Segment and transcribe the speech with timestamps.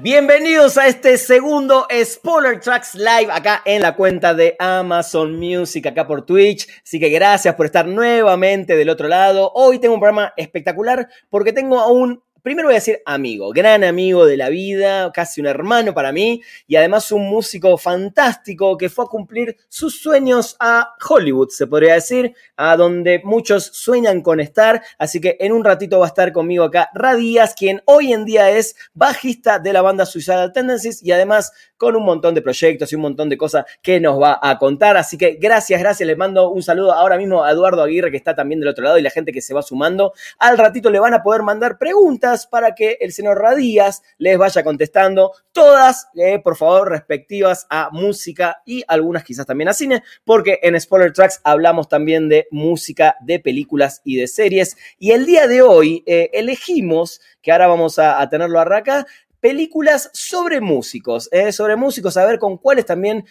[0.00, 6.06] Bienvenidos a este segundo Spoiler Tracks Live acá en la cuenta de Amazon Music, acá
[6.06, 6.68] por Twitch.
[6.84, 9.50] Así que gracias por estar nuevamente del otro lado.
[9.56, 13.84] Hoy tengo un programa espectacular porque tengo a un primero voy a decir amigo, gran
[13.84, 18.88] amigo de la vida, casi un hermano para mí y además un músico fantástico que
[18.88, 24.40] fue a cumplir sus sueños a Hollywood, se podría decir, a donde muchos sueñan con
[24.40, 24.82] estar.
[24.98, 28.50] Así que en un ratito va a estar conmigo acá Radías, quien hoy en día
[28.50, 32.96] es bajista de la banda Suicidal Tendencies y además con un montón de proyectos y
[32.96, 34.96] un montón de cosas que nos va a contar.
[34.96, 36.06] Así que gracias, gracias.
[36.06, 38.98] Les mando un saludo ahora mismo a Eduardo Aguirre, que está también del otro lado,
[38.98, 40.12] y la gente que se va sumando.
[40.38, 44.64] Al ratito le van a poder mandar preguntas para que el señor Radías les vaya
[44.64, 45.32] contestando.
[45.52, 50.78] Todas, eh, por favor, respectivas a música y algunas quizás también a cine, porque en
[50.80, 54.76] Spoiler Tracks hablamos también de música, de películas y de series.
[54.98, 59.06] Y el día de hoy eh, elegimos, que ahora vamos a, a tenerlo a Raca,
[59.40, 63.24] películas sobre músicos, eh, sobre músicos, a ver con cuáles también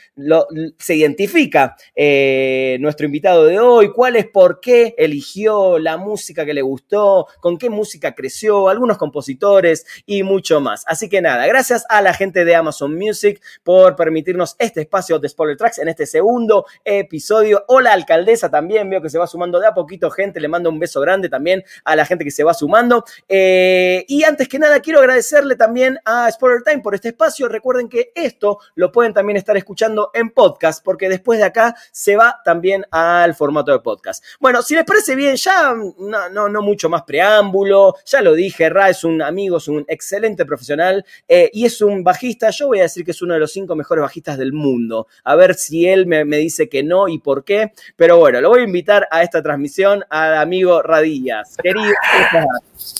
[0.77, 6.53] se identifica eh, nuestro invitado de hoy, cuál es por qué eligió la música que
[6.53, 10.83] le gustó, con qué música creció, algunos compositores y mucho más.
[10.87, 15.29] Así que nada, gracias a la gente de Amazon Music por permitirnos este espacio de
[15.29, 17.65] Spoiler Tracks en este segundo episodio.
[17.67, 20.79] Hola alcaldesa también, veo que se va sumando de a poquito gente, le mando un
[20.79, 23.03] beso grande también a la gente que se va sumando.
[23.27, 27.47] Eh, y antes que nada, quiero agradecerle también a Spoiler Time por este espacio.
[27.47, 32.15] Recuerden que esto lo pueden también estar escuchando en podcast, porque después de acá se
[32.15, 34.23] va también al formato de podcast.
[34.39, 38.69] Bueno, si les parece bien, ya no, no, no mucho más preámbulo, ya lo dije,
[38.69, 42.49] Ra es un amigo, es un excelente profesional eh, y es un bajista.
[42.49, 45.07] Yo voy a decir que es uno de los cinco mejores bajistas del mundo.
[45.23, 47.73] A ver si él me, me dice que no y por qué.
[47.95, 51.57] Pero bueno, lo voy a invitar a esta transmisión al amigo Radillas.
[51.61, 51.93] Querido,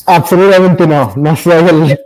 [0.05, 1.97] Absolutamente no, no soy el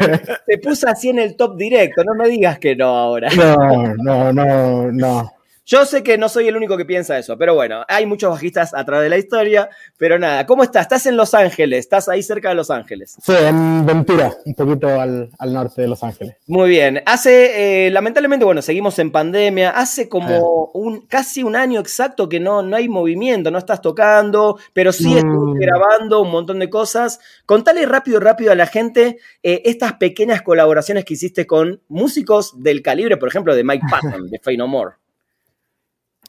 [0.46, 3.28] te puse así en el top directo, no me digas que no ahora.
[3.36, 5.39] No, no, no, no.
[5.70, 8.74] Yo sé que no soy el único que piensa eso, pero bueno, hay muchos bajistas
[8.74, 10.82] a través de la historia, pero nada, ¿cómo estás?
[10.82, 13.16] Estás en Los Ángeles, estás ahí cerca de Los Ángeles.
[13.22, 16.34] Sí, en Ventura, un poquito al, al norte de Los Ángeles.
[16.48, 21.78] Muy bien, hace, eh, lamentablemente, bueno, seguimos en pandemia, hace como un, casi un año
[21.78, 26.58] exacto que no, no hay movimiento, no estás tocando, pero sí estás grabando un montón
[26.58, 27.20] de cosas.
[27.46, 32.82] Contale rápido, rápido a la gente eh, estas pequeñas colaboraciones que hiciste con músicos del
[32.82, 34.99] calibre, por ejemplo, de Mike Patton, de Fey No More.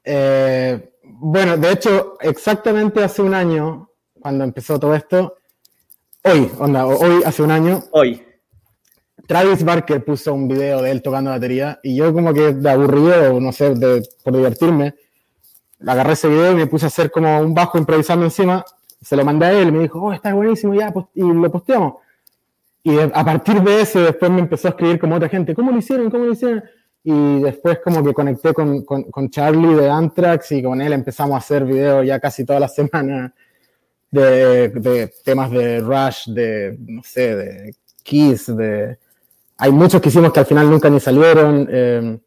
[0.04, 3.90] Eh, bueno, de hecho, exactamente hace un año,
[4.20, 5.36] cuando empezó todo esto,
[6.24, 8.24] hoy, onda, hoy hace un año, Hoy.
[9.28, 13.40] Travis Barker puso un video de él tocando batería y yo como que de aburrido,
[13.40, 14.96] no sé, de- por divertirme,
[15.86, 18.66] agarré ese video y me puse a hacer como un bajo improvisando encima,
[19.02, 21.52] se lo mandé a él y me dijo, oh, está buenísimo, ya, post- y lo
[21.52, 21.96] posteamos.
[22.84, 25.78] Y a partir de eso después me empezó a escribir como otra gente, ¿cómo lo
[25.78, 26.10] hicieron?
[26.10, 26.64] ¿Cómo lo hicieron?
[27.04, 31.34] Y después como que conecté con, con, con Charlie de Anthrax y con él empezamos
[31.36, 33.34] a hacer videos ya casi toda la semana
[34.12, 38.98] de, de temas de Rush, de, no sé, de Kiss, de...
[39.58, 41.68] Hay muchos que hicimos que al final nunca ni salieron.
[41.72, 42.20] eh,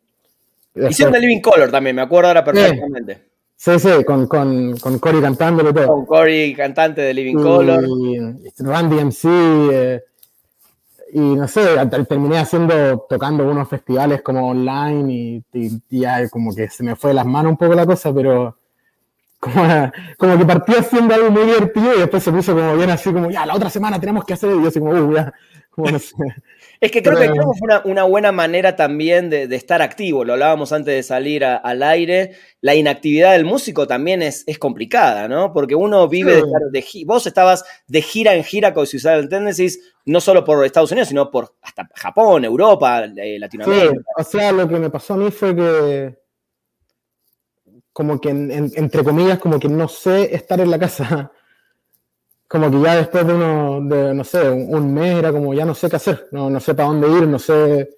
[0.73, 3.25] después- Hicieron The Living Color también, me acuerdo ahora perfectamente.
[3.57, 5.87] Sí, sí, con, con, con Cory cantándolo todo.
[5.87, 7.85] Con Corey, cantante de Living Color.
[7.89, 8.19] Y
[8.63, 9.29] Randy MC.
[9.73, 10.03] eh,
[11.17, 11.63] y no sé,
[12.09, 17.15] terminé haciendo, tocando unos festivales como online y, ya como que se me fue de
[17.15, 18.57] las manos un poco la cosa, pero
[19.39, 19.55] como,
[20.19, 23.31] como que partí haciendo algo muy divertido y después se puso como bien así como,
[23.31, 25.33] ya, la otra semana tenemos que hacer, y yo así como, uh, ya,
[25.71, 26.17] como no sé.
[26.81, 29.57] Es que creo que, Pero- creo que fue una, una buena manera también de, de
[29.57, 30.25] estar activo.
[30.25, 32.33] Lo hablábamos antes de salir a- al aire.
[32.61, 35.53] La inactividad del músico también es, es complicada, ¿no?
[35.53, 36.41] Porque uno vive Sí.
[36.41, 40.65] de estar de Vos estabas de gira en gira con Suicidal Tendencies, no solo por
[40.67, 44.03] Estados Unidos, sino por hasta Japón, Europa, eh, Sí, Latinoamérica.
[44.17, 46.19] o sea, lo que me pasó a mí fue que,
[47.93, 51.31] como que, en- en- entre comillas, como que no sé estar en la casa.
[52.49, 55.65] Como que ya después de uno, de, no sé, un, un mes era como ya
[55.65, 57.97] no sé qué hacer, no, no sé para dónde ir, no sé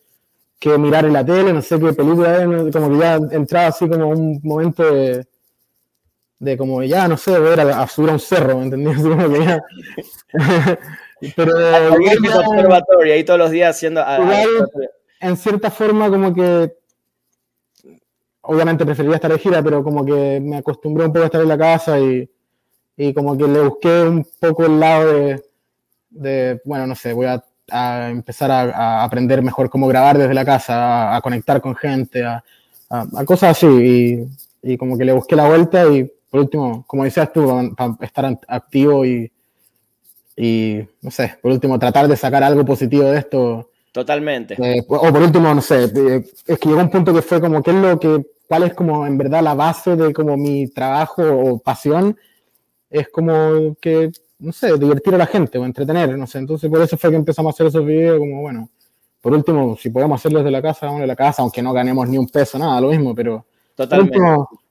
[0.58, 3.88] qué mirar en la tele, no sé qué película no- como que ya entraba así
[3.88, 5.26] como un momento de,
[6.38, 8.60] de como ya no sé, ver a, a subir a un cerro.
[8.60, 9.60] Así como que ya.
[11.36, 11.90] Pero ya-
[13.12, 14.00] ahí todos los días haciendo.
[14.00, 14.70] a- a- Igual-
[15.20, 16.72] en cierta forma como que
[18.42, 21.48] obviamente preferiría estar de gira, pero como que me acostumbré un poco a estar en
[21.48, 22.30] la casa y,
[22.96, 25.44] y como que le busqué un poco el lado de,
[26.10, 30.34] de bueno, no sé, voy a, a empezar a, a, aprender mejor cómo grabar desde
[30.34, 32.42] la casa, a, a conectar con gente, a,
[33.26, 33.66] cosas así.
[33.66, 37.96] Y, y, como que le busqué la vuelta y por último, como decías tú, para
[38.00, 39.30] estar activo y,
[40.36, 43.70] y, no sé, por último, tratar de sacar algo positivo de esto.
[43.92, 44.54] Totalmente.
[44.58, 47.62] Eh, o por último, no sé, eh, es que llegó un punto que fue como,
[47.62, 51.22] ¿qué es lo que, cuál es como en verdad la base de como mi trabajo
[51.22, 52.16] o pasión?
[52.90, 56.38] Es como que, no sé, divertir a la gente o entretener, no sé.
[56.38, 58.68] Entonces, por eso fue que empezamos a hacer esos videos, como, bueno,
[59.20, 62.08] por último, si podemos hacerlos de la casa, vamos de la casa, aunque no ganemos
[62.08, 63.44] ni un peso, nada, lo mismo, pero.
[63.74, 64.18] Totalmente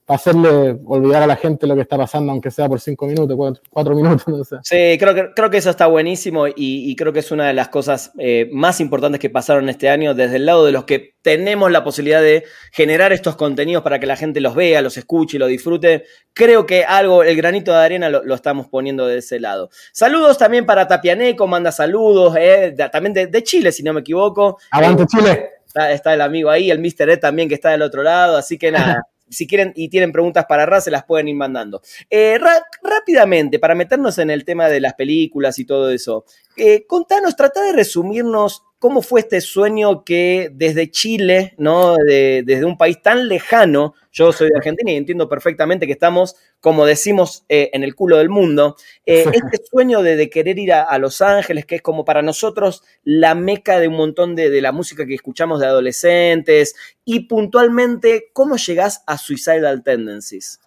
[0.05, 3.59] para hacerle olvidar a la gente lo que está pasando, aunque sea por cinco minutos,
[3.71, 4.57] cuatro, minutos, no sé.
[4.61, 7.69] Sí, creo que, creo que eso está buenísimo y, creo que es una de las
[7.69, 11.71] cosas eh, más importantes que pasaron este año desde el lado de los que tenemos
[11.71, 15.39] la posibilidad de generar estos contenidos para que la gente los vea, los escuche y
[15.39, 16.05] lo disfrute.
[16.33, 19.71] Creo que algo, el granito de arena lo, estamos poniendo de ese lado.
[19.91, 24.59] Saludos también para Tapianeco, manda saludos, eh, también de, Chile, si no me equivoco.
[24.69, 25.49] Aguante eh, Chile.
[25.65, 27.09] Está, está, el amigo ahí, el Mr.
[27.09, 29.01] Ed también que está del otro lado, así que nada.
[29.29, 31.81] si quieren y tienen preguntas para Ra, se las pueden ir mandando.
[32.09, 32.39] Eh,
[32.81, 36.25] rápidamente, para meternos en el tema de las películas y todo eso,
[36.57, 41.95] eh, contanos, trata de resumirnos cómo fue este sueño que desde Chile, ¿no?
[41.95, 46.85] desde un país tan lejano, yo soy de Argentina y entiendo perfectamente que estamos, como
[46.85, 48.75] decimos, eh, en el culo del mundo,
[49.05, 53.33] eh, este sueño de, querer ir a, Los Ángeles, que es como para nosotros la
[53.33, 59.01] meca de un montón de, la música que escuchamos de adolescentes, y puntualmente, ¿cómo llegás
[59.07, 60.59] a Suicidal Tendencies?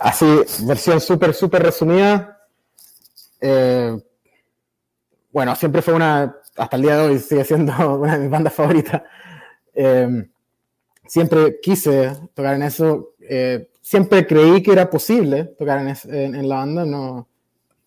[0.00, 0.26] Así,
[0.62, 2.40] versión súper, súper resumida.
[5.36, 8.54] Bueno, siempre fue una hasta el día de hoy sigue siendo una de mis bandas
[8.54, 9.02] favoritas.
[9.74, 10.30] Em,
[11.06, 16.56] siempre quise tocar en eso, eh, siempre creí que era posible tocar en, en, la
[16.56, 17.28] banda, no,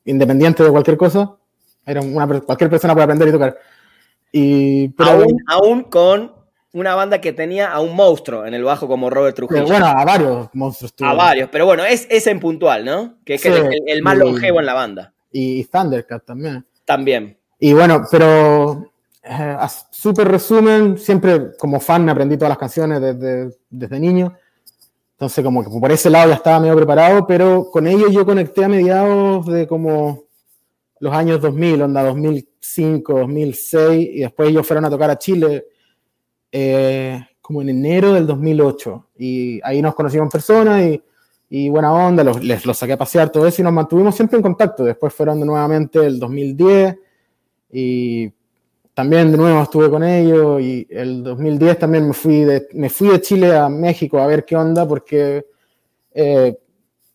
[0.06, 1.38] independiente de cualquier cosa,
[1.88, 3.58] era una, cualquier persona puede aprender y tocar.
[4.32, 6.36] Y, aún, aún con
[6.74, 9.66] una banda que tenía a un monstruo en el bajo como Robert Trujillo.
[9.66, 10.94] bueno, a varios monstruos.
[11.00, 13.18] A varios, pero bueno, es, es en puntual, ¿no?
[13.26, 15.14] Que es el, más longevo en la banda.
[15.32, 16.64] Y Thundercat también.
[16.86, 17.39] También.
[17.60, 18.90] Y bueno, pero
[19.22, 19.58] eh,
[19.92, 24.34] súper resumen, siempre como fan me aprendí todas las canciones desde, desde niño.
[25.12, 28.64] Entonces como que por ese lado ya estaba medio preparado, pero con ellos yo conecté
[28.64, 30.24] a mediados de como
[31.02, 35.66] los años 2000, onda 2005, 2006, y después ellos fueron a tocar a Chile
[36.52, 39.08] eh, como en enero del 2008.
[39.18, 41.04] Y ahí nos conocimos en persona y,
[41.50, 44.38] y buena onda, los, les los saqué a pasear, todo eso, y nos mantuvimos siempre
[44.38, 44.86] en contacto.
[44.86, 46.96] Después fueron nuevamente el 2010
[47.72, 48.32] y
[48.94, 53.08] también de nuevo estuve con ellos y el 2010 también me fui de, me fui
[53.08, 55.46] de Chile a México a ver qué onda porque,
[56.12, 56.58] eh,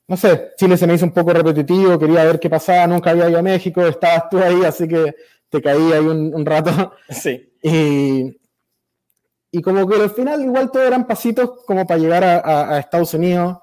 [0.09, 3.29] no sé, Chile se me hizo un poco repetitivo, quería ver qué pasaba, nunca había
[3.29, 5.15] ido a México, estabas tú ahí, así que
[5.51, 6.71] te caí ahí un, rato.
[7.11, 7.53] Sí.
[7.63, 8.35] Y,
[9.51, 13.13] y como que al final igual todo eran pasitos como para llegar a, a, Estados
[13.13, 13.59] Unidos.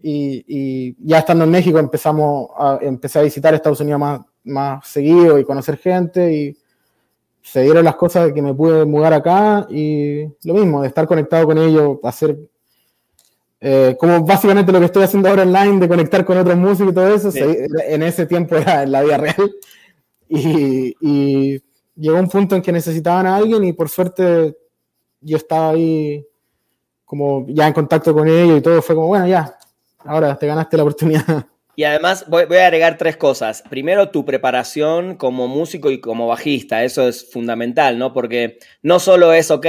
[0.00, 4.86] Y, y, ya estando en México empezamos a, empecé a visitar Estados Unidos más, más
[4.86, 6.56] seguido y conocer gente y
[7.42, 11.06] se dieron las cosas de que me pude mudar acá y lo mismo, de estar
[11.06, 12.36] conectado con ellos, hacer
[13.60, 16.94] eh, como básicamente lo que estoy haciendo ahora online, de conectar con otros músicos y
[16.94, 19.36] todo eso, en ese tiempo era en la vida real.
[20.28, 21.62] Y, y,
[21.94, 24.56] llegó un punto en que necesitaban a alguien y por suerte
[25.20, 26.26] yo estaba ahí
[27.04, 29.56] como ya en contacto con ellos y todo fue como, bueno, ya,
[30.04, 31.46] ahora te ganaste la oportunidad.
[31.78, 33.62] Y además voy, a agregar tres cosas.
[33.68, 38.14] Primero, tu preparación como músico y como bajista, eso es fundamental, ¿no?
[38.14, 39.66] Porque no solo es, ok,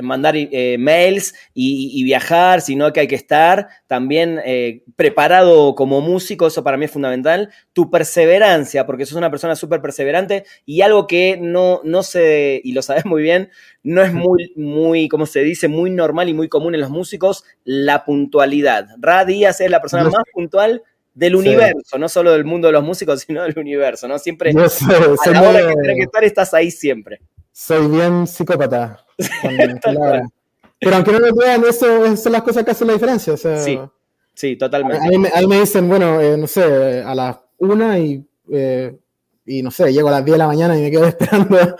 [0.00, 6.46] mandar eh, mails y, viajar, sino que hay que estar también eh, preparado como músico,
[6.46, 7.52] eso para mí es fundamental.
[7.72, 12.70] Tu perseverancia, porque sos una persona súper perseverante y algo que no, no se, y
[12.70, 13.50] lo sabes muy bien,
[13.82, 17.42] no es muy, muy, como se dice, muy normal y muy común en los músicos,
[17.64, 18.86] la puntualidad.
[19.00, 22.84] Ra Díaz es la persona más puntual del universo, no solo del mundo de los
[22.84, 24.18] músicos, sino del universo, ¿no?
[24.18, 27.20] Siempre a la hora que estar estás ahí siempre.
[27.52, 29.04] Soy bien psicópata.
[30.82, 33.36] Pero aunque no lo vean, eso son las cosas que hacen la diferencia.
[33.36, 33.78] sí,
[34.34, 34.98] sí, totalmente.
[35.34, 38.96] Ahí me, dicen, bueno, eh, no sé, a las una y, eh,
[39.44, 41.76] y no sé, llego a las 10 de la mañana y me quedo esperando.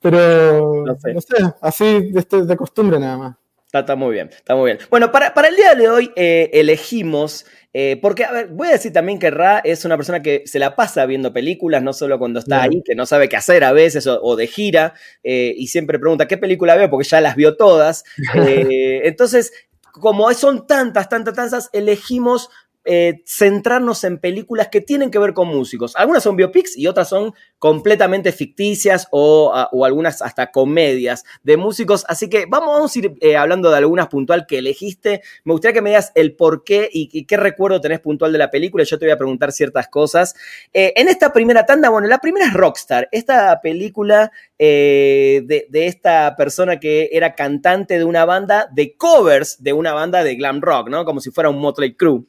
[0.00, 3.36] Pero, no sé, así de, de costumbre nada más.
[3.72, 4.78] Está, muy bien, está muy bien.
[4.90, 8.72] Bueno, para, para el día de hoy eh, elegimos, eh, porque, a ver, voy a
[8.72, 12.18] decir también que Ra es una persona que se la pasa viendo películas, no solo
[12.18, 14.92] cuando está ahí, que no sabe qué hacer a veces o, de gira,
[15.24, 18.04] eh, y siempre pregunta qué película veo, porque ya las vio todas.
[18.34, 19.52] entonces,
[19.92, 22.50] como son tantas, tantas, tantas, elegimos
[22.84, 25.94] eh, centrarnos en películas que tienen que ver con músicos.
[25.94, 29.52] Algunas son biopics y otras son completamente ficticias o,
[29.84, 32.04] algunas hasta comedias de músicos.
[32.08, 35.22] Así que vamos, a ir eh, hablando de algunas puntual que elegiste.
[35.44, 38.50] Me gustaría que me digas el por qué y, qué recuerdo tenés puntual de la
[38.50, 38.82] película.
[38.82, 40.34] Yo te voy a preguntar ciertas cosas.
[40.72, 43.08] Eh, en esta primera tanda, bueno, la primera es Rockstar.
[43.12, 49.92] Esta película de, esta persona que era cantante de una banda de covers de una
[49.92, 51.04] banda de glam rock, ¿no?
[51.04, 52.22] Como si fuera un Motley Crue,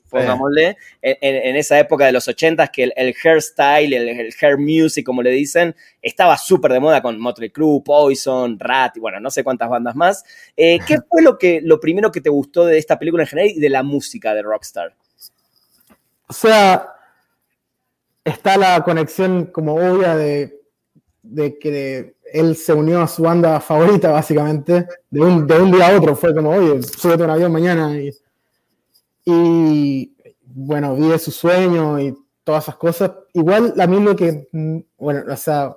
[1.01, 5.31] en, esa época de los 80 que el, hairstyle, el, el, hair music, como le
[5.31, 9.69] dicen, estaba súper de moda con Motley Crue, Poison, Rat, y bueno, no sé cuántas
[9.69, 10.23] bandas más.
[10.55, 13.51] Eh, ¿Qué fue lo, que, lo primero que te gustó de esta película en general
[13.51, 14.95] y de la música de Rockstar?
[16.27, 16.93] O sea,
[18.23, 20.59] está la conexión como obvia de,
[21.59, 26.15] que él se unió a su banda favorita, básicamente, de un, día a otro.
[26.15, 27.95] Fue como, oye, súbete un avión mañana
[29.25, 30.12] y
[30.55, 33.11] bueno, vive su sueño y todas esas cosas.
[33.33, 35.75] Igual a mí lo que, mm, bueno, o sea,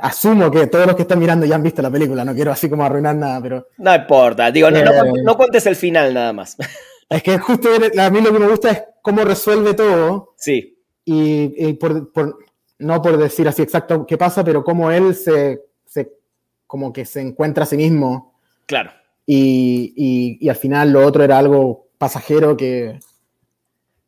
[0.00, 2.68] asumo que todos los que están mirando ya han visto la película, no quiero así
[2.68, 3.68] como arruinar nada, pero...
[3.78, 6.56] No importa, digo, no, no, eh, cuentes el final nada más.
[7.08, 7.68] Es que justo
[8.00, 10.34] a mí lo que me gusta es cómo resuelve todo.
[10.36, 10.76] Sí.
[11.04, 12.36] Y, por, por,
[12.80, 16.10] no por decir así exacto qué pasa, pero cómo él se, se
[16.66, 18.34] como que se encuentra a sí mismo.
[18.66, 18.90] Claro.
[19.24, 22.98] Y, y, y al final lo otro era algo pasajero que,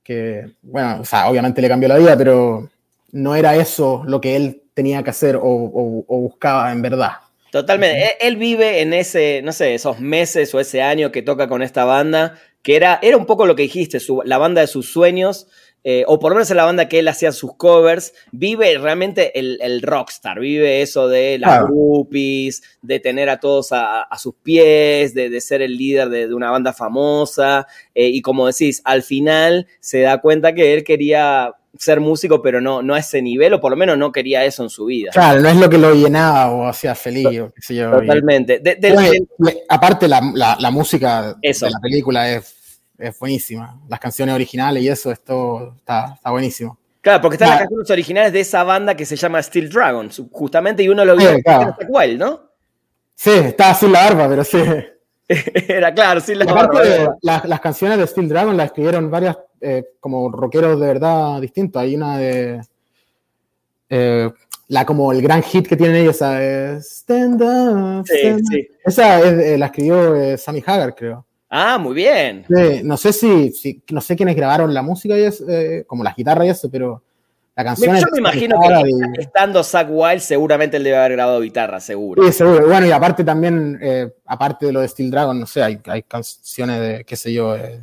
[0.08, 2.70] que, bueno, o sea, obviamente le cambió la vida, pero
[3.12, 7.12] no era eso lo que él tenía que hacer o, buscaba en verdad.
[7.52, 8.16] Totalmente.
[8.26, 11.84] Él, vive en ese, no sé, esos meses o ese año que toca con esta
[11.84, 15.46] banda, que era, era un poco lo que dijiste, la banda de sus sueños,
[15.85, 19.38] eh, o por lo menos en la banda que él hacía sus covers, vive realmente
[19.38, 25.40] el, rockstar, vive eso de las groupies, de tener a todos a, sus pies, de,
[25.40, 30.20] ser el líder de, una banda famosa, eh, y como decís, al final se da
[30.20, 33.76] cuenta que él quería ser músico, pero no, no a ese nivel, o por lo
[33.76, 35.11] menos no quería eso en su vida.
[35.12, 37.90] Claro, no es lo que lo llenaba o hacía feliz, o qué sé yo.
[37.90, 38.61] Totalmente.
[39.68, 40.20] aparte, la,
[40.70, 42.57] música de la película es
[42.99, 43.81] es buenísima.
[43.88, 46.78] Las canciones originales y eso, esto está, está buenísimo.
[47.00, 50.83] Claro, porque están las canciones originales de esa banda que se llama Steel Dragon, justamente,
[50.83, 51.76] y uno lo vio claro.
[51.81, 52.40] igual, ¿no?
[53.14, 54.59] Sí, estaba sin la barba, pero sí.
[55.28, 56.83] Era claro, sin la barba.
[57.23, 61.81] las canciones de Steel Dragon las escribieron varias, eh, como rockeros de verdad distintos.
[61.81, 62.61] Hay una de.
[63.90, 64.31] Eh,
[64.69, 68.07] la como el gran hit que tienen ellos, Stand Up.
[68.07, 68.69] sí, sí.
[68.85, 71.25] Esa eh, la escribió Sammy Hagar, creo.
[71.50, 72.45] Ah, muy bien.
[72.85, 76.47] no sé si, no sé quiénes grabaron la música y eso, eh, como las guitarras
[76.47, 77.02] y eso, pero
[77.57, 77.97] la canción.
[77.97, 82.23] Yo me imagino que estando Zack Wild, seguramente él debe haber grabado guitarra, seguro.
[82.23, 82.67] Sí, seguro.
[82.67, 86.02] Bueno, y aparte también, eh, aparte de lo de Steel Dragon, no sé, hay, hay
[86.02, 87.57] canciones de, qué sé yo.
[87.57, 87.81] Eh,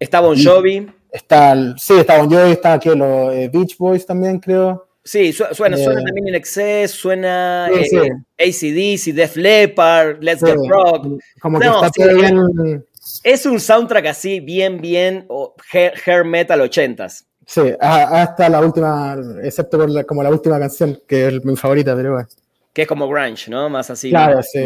[0.00, 0.90] está Bon Jovi.
[1.12, 4.84] Está, sí, está Bon Jovi, está aquí los Beach Boys también, creo.
[5.04, 7.96] Sí, suena, suena también en Excess, suena sí,
[8.36, 11.22] ACDC, Def Leppard, Let's Get Rock.
[11.40, 12.84] Como que está todo bien
[13.22, 15.26] es un soundtrack así, bien, bien,
[15.72, 17.26] hair, metal ochentas.
[17.46, 22.14] Sí, hasta la última, excepto por como la última canción, que es mi favorita, pero
[22.14, 22.28] bueno.
[22.72, 23.68] Que es como grunge, ¿no?
[23.70, 24.10] Más así.
[24.10, 24.60] Claro, sí.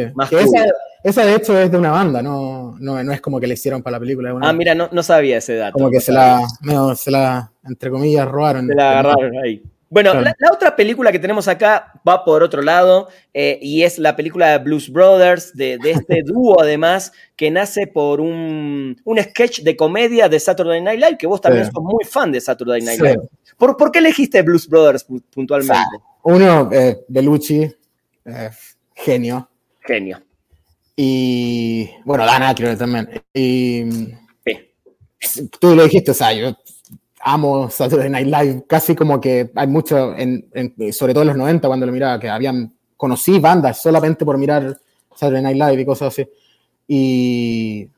[1.05, 3.97] esa, de hecho es de una banda, no, no, es como que le hicieron para
[3.97, 4.35] la película.
[4.43, 5.75] ah, mira, no, no, sabía ese dato.
[5.75, 6.41] Como que se la,
[6.97, 8.67] se la, entre comillas, robaron.
[8.67, 9.63] Se la agarraron ahí.
[9.93, 14.15] Bueno, la, otra película que tenemos acá va por otro lado eh, y es la
[14.15, 20.29] película de Blues Brothers, de, este dúo además, que nace por un, sketch de comedia
[20.29, 23.29] de Saturday Night Live, que vos también sos muy fan de Saturday Night Live.
[23.59, 25.05] ¿Por, qué elegiste Blues Brothers
[25.35, 25.83] puntualmente?
[26.23, 27.63] uno, eh, Bellucci,
[28.27, 28.51] eh,
[28.95, 29.51] genio.
[29.81, 30.23] Genio.
[30.95, 33.09] Y bueno, Dana creo también.
[33.35, 33.85] Y
[35.59, 36.57] tú lo dijiste, o sea, yo
[37.21, 40.49] amo Saturday Night Live, casi como que hay mucho, en,
[40.93, 44.79] sobre todo en los 90 cuando lo miraba, que habían, conocí bandas solamente por mirar
[45.15, 46.29] Saturday Night Live y cosas así.
[46.89, 47.89] Y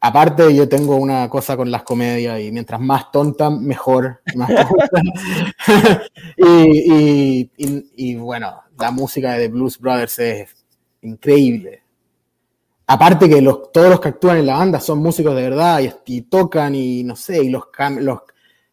[0.00, 4.20] aparte yo tengo una cosa con las comedias y mientras más tonta, mejor.
[6.36, 7.50] y,
[7.96, 10.64] y, bueno, la música de The Blues Brothers es
[11.02, 11.82] increíble.
[12.86, 16.22] Aparte que los, todos los que actúan en la banda son músicos de verdad y,
[16.22, 17.64] tocan y no sé, y los,
[18.00, 18.20] los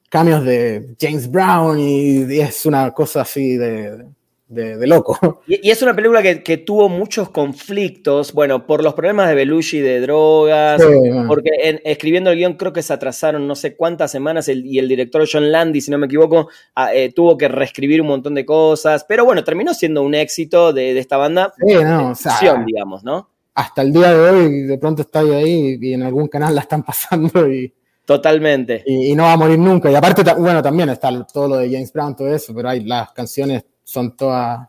[0.10, 4.06] cambios de James Brown y, es una cosa así de,
[4.48, 5.18] de, de loco.
[5.48, 9.36] Y, y, es una película que, que, tuvo muchos conflictos, bueno, por los problemas de
[9.36, 10.88] Belushi, de drogas, sí,
[11.28, 14.80] porque en, escribiendo el guion creo que se atrasaron no sé cuántas semanas el, y
[14.80, 18.36] el director John Landy, si no me equivoco, a, eh, tuvo que reescribir un montón
[18.36, 22.16] de cosas, pero bueno, terminó siendo un éxito de, de esta banda, sí, no, o
[22.16, 23.30] sea, digamos, ¿no?
[23.54, 26.84] Hasta el día de hoy, de pronto está ahí y en algún canal la están
[26.84, 27.74] pasando y...
[28.10, 28.82] Totalmente.
[28.88, 29.92] Y, y, no va a morir nunca.
[29.92, 33.12] Y aparte, bueno, también está todo lo de James Brown, todo eso, pero hay, las
[33.12, 34.68] canciones son todas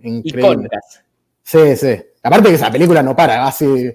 [0.00, 0.52] increíbles.
[0.52, 1.04] Icónicas.
[1.42, 2.02] Sí, sí.
[2.22, 3.94] Aparte que esa película no para, así.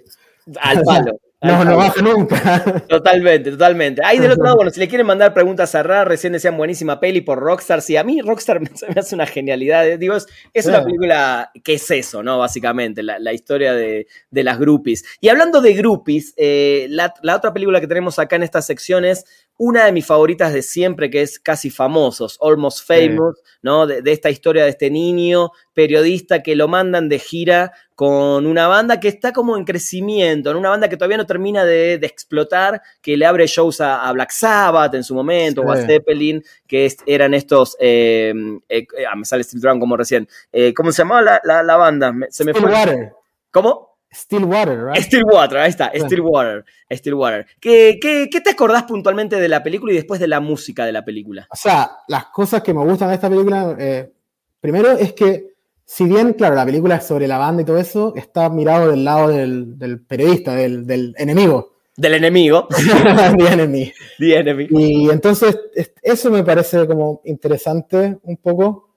[0.62, 1.12] Al palo.
[1.44, 2.64] No, no baja nunca.
[2.88, 4.02] Totalmente, totalmente.
[4.06, 7.00] Ahí del otro lado, bueno, si le quieren mandar preguntas a Ra, recién decían buenísima
[7.00, 7.82] peli por Rockstar.
[7.82, 9.88] Sí, a mí Rockstar me, me hace una genialidad.
[9.88, 9.98] Eh.
[9.98, 12.38] Digo, es, es una película que es eso, ¿no?
[12.38, 15.04] Básicamente, la, la historia de, de, las groupies.
[15.20, 19.04] Y hablando de groupies, eh, la, la, otra película que tenemos acá en esta sección
[19.04, 19.26] es
[19.64, 23.44] una de mis favoritas de siempre, que es Casi Famosos, Almost Famous, sí.
[23.62, 23.86] ¿no?
[23.86, 28.68] De, de, esta historia de este niño periodista que lo mandan de gira con una
[28.68, 32.08] banda que está como en crecimiento, en una banda que todavía no termina de, de
[32.08, 35.68] explotar, que le abre shows a, a, Black Sabbath en su momento, sí.
[35.68, 38.34] o a Zeppelin, que es, eran estos, eh,
[38.68, 41.78] eh, ah, me sale Steel Drum como recién, eh, ¿cómo se llamaba la, la, la
[41.78, 42.12] banda?
[42.32, 43.12] Se me fue.
[43.52, 43.91] ¿Cómo?
[44.14, 45.04] Stillwater, right?
[45.04, 45.92] Stillwater, ahí está.
[45.96, 47.46] Stillwater, Stillwater.
[47.60, 50.92] ¿Qué, qué, ¿Qué, te acordás puntualmente de la película y después de la música de
[50.92, 51.48] la película?
[51.50, 54.12] O sea, las cosas que me gustan de esta película, eh,
[54.60, 55.54] primero es que,
[55.86, 59.06] si bien, claro, la película es sobre la banda y todo eso, está mirado del
[59.06, 61.78] lado del, del periodista, del, del, enemigo.
[61.96, 62.68] Del enemigo.
[63.38, 63.94] The enemy.
[64.20, 64.68] The enemy.
[64.72, 65.58] Y entonces,
[66.02, 68.90] eso me parece como interesante un poco.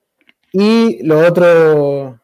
[0.51, 2.19] Y lo otro,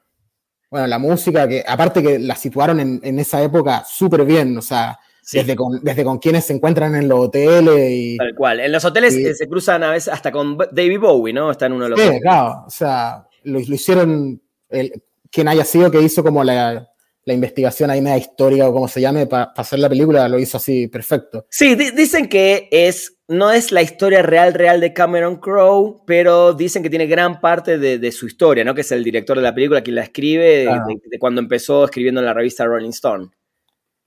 [0.71, 4.61] bueno, la música, que aparte que la situaron en, en esa época súper bien, o
[4.61, 5.37] sea, sí.
[5.37, 8.17] desde, con, desde con quienes se encuentran en los hoteles y...
[8.17, 11.51] Tal cual, en los hoteles y, se cruzan a veces hasta con David Bowie, ¿no?
[11.51, 11.99] Está en uno de los...
[11.99, 16.87] Sí, claro, o sea, lo, lo hicieron, el, quien haya sido que hizo como la,
[17.23, 20.39] la investigación ahí media histórica o como se llame para pa hacer la película, lo
[20.39, 21.45] hizo así perfecto.
[21.49, 26.83] Sí, dicen que es no es la historia real, real de Cameron Crowe, pero dicen
[26.83, 28.75] que tiene gran parte de, de, su historia, ¿no?
[28.75, 30.85] Que es el director de la película quien la escribe, claro.
[30.87, 33.29] de, de, cuando empezó escribiendo en la revista Rolling Stone.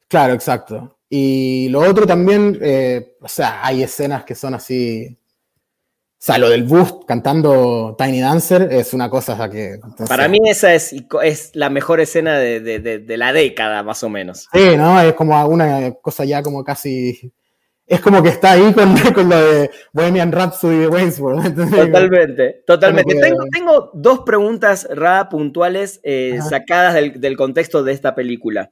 [0.09, 0.98] Claro, exacto.
[1.09, 5.18] Y lo otro también, eh, o sea, hay escenas que son así.
[6.24, 9.74] O sea, lo del bus cantando Tiny Dancer es una cosa que.
[9.74, 14.08] Entonces, Para mí, esa es, es la mejor escena de, de la década, más o
[14.08, 14.48] menos.
[14.50, 14.98] Sí, ¿no?
[15.02, 17.30] Es como una cosa ya como casi
[17.87, 21.54] es como que está ahí con, con lo de Bohemian Rhapsody de Wayne's World.
[21.70, 23.14] Totalmente, totalmente.
[23.14, 23.20] Que...
[23.20, 28.70] Tengo, tengo, dos preguntas, Ra, puntuales, eh, sacadas del, del, contexto de esta película.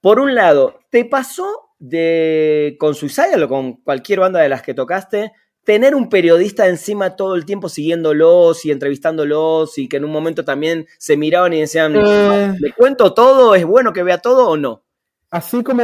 [0.00, 4.72] Por un lado, ¿te pasó de con Suicide o con cualquier banda de las que
[4.72, 5.32] tocaste,
[5.64, 10.44] tener un periodista encima todo el tiempo siguiéndolos y entrevistándolos y que en un momento
[10.44, 12.54] también se miraban y decían, eh...
[12.58, 13.54] ¿le cuento todo?
[13.54, 14.82] ¿Es bueno que vea todo o no?
[15.30, 15.82] Así como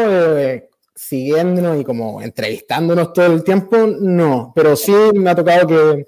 [0.95, 6.07] siguiéndonos y como entrevistándonos todo el tiempo, no, pero sí me ha tocado que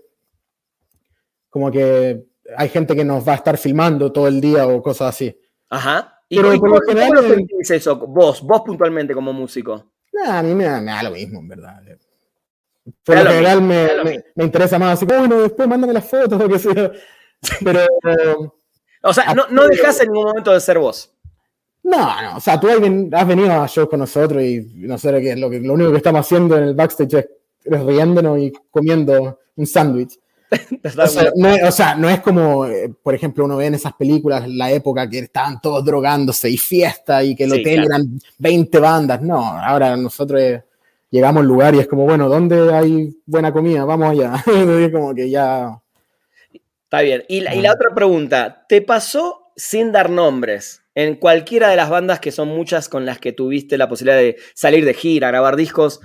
[1.48, 2.24] como que
[2.56, 5.38] hay gente que nos va a estar filmando todo el día o cosas así.
[5.68, 6.20] Ajá.
[6.28, 7.96] ¿Y, pero, por lo general, ¿cómo lo sentís eso?
[7.96, 9.92] Vos, vos puntualmente como músico.
[10.12, 11.82] Nah, a mí me da, me da, lo mismo, en verdad.
[13.04, 16.40] Por lo, lo general me, me, me, interesa más así, bueno, después mándame las fotos
[16.40, 16.90] o que sea.
[17.64, 17.86] Pero...
[19.02, 21.12] o sea, no, no dejas en ningún momento de ser vos.
[21.84, 25.34] No, no, o sea, tú has venido a shows con nosotros y no sé qué
[25.34, 27.28] lo, que, lo único que estamos haciendo en el backstage es,
[27.64, 30.18] es riéndonos y comiendo un sándwich.
[30.84, 33.94] o, sea, no, o sea, no es como, eh, por ejemplo, uno ve en esas
[33.94, 37.88] películas la época que estaban todos drogándose y fiesta y que el sí, hotel claro.
[37.88, 39.22] eran 20 bandas.
[39.22, 40.62] No, ahora nosotros eh,
[41.12, 43.84] llegamos al lugar y es como, bueno, ¿dónde hay buena comida?
[43.84, 44.42] Vamos allá.
[44.92, 45.80] como que ya.
[46.84, 47.22] Está bien.
[47.28, 50.82] Y la, y la otra pregunta, ¿te pasó sin dar nombres?
[50.94, 54.36] en cualquiera de las bandas que son muchas con las que tuviste la posibilidad de
[54.54, 56.00] salir de gira, grabar discos,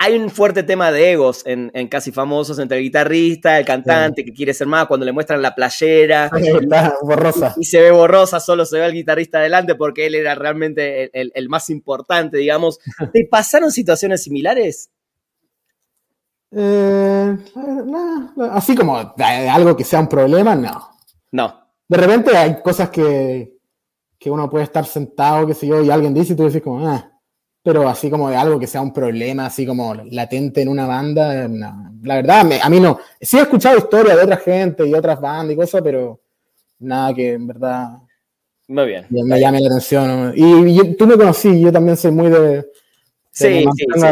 [0.00, 4.24] hay un fuerte tema de egos en, en Casi Famosos entre el guitarrista, el cantante
[4.24, 6.30] que quiere ser más, cuando le muestran la playera.
[6.36, 7.54] Está borrosa.
[7.56, 11.04] Y, y, se ve borrosa, solo se ve al guitarrista adelante porque él era realmente
[11.04, 12.78] el, el, el más importante, digamos.
[13.12, 14.90] ¿Te pasaron situaciones similares?
[16.52, 20.90] Eh, no, así como algo que sea un problema, no.
[21.32, 21.60] No.
[21.88, 23.58] De repente hay cosas que,
[24.18, 26.86] que uno puede estar sentado, qué sé yo, y alguien dice y tú dices como,
[26.88, 27.17] ah,
[27.68, 31.46] pero así como de algo que sea un problema, así como latente en una banda,
[31.46, 31.92] no.
[32.02, 32.98] la verdad, me, a mí no.
[33.20, 36.18] Sí he escuchado historias de otra gente y otras bandas y cosas, pero
[36.78, 37.90] nada que en verdad
[38.68, 39.06] Muy bien.
[39.10, 40.32] me, me llame la atención.
[40.34, 42.40] Y, y, tú me conocí, yo también soy muy de...
[42.40, 42.62] de
[43.32, 44.06] sí, sí, sí.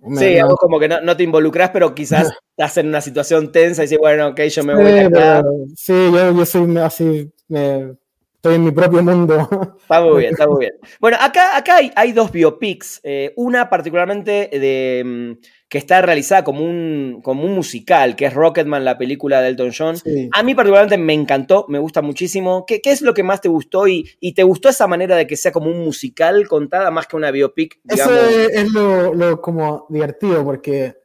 [0.00, 3.50] Me, sí, vos como que no, no, te involucras, pero quizás estás en una situación
[3.52, 5.42] tensa y dices, bueno, ok, yo me voy sí, a
[5.76, 7.94] Sí, yo, yo soy así me,
[8.42, 9.48] estoy en mi propio mundo.
[9.82, 10.72] Está muy bien, está muy bien.
[11.00, 13.00] Bueno, acá, acá hay, hay dos biopics.
[13.04, 18.34] eh, una particularmente de, mm, que está realizada como un, como un musical, que es
[18.34, 19.96] Rocketman, la película de Elton John.
[19.96, 20.28] Sí.
[20.32, 22.64] A mí particularmente me encantó, me gusta muchísimo.
[22.66, 23.86] ¿Qué, qué es lo que más te gustó?
[23.86, 27.14] Y, y te gustó esa manera de que sea como un musical contada más que
[27.16, 28.32] una biopic, Eso digamos?
[28.34, 30.96] es, es lo, lo como divertido, porque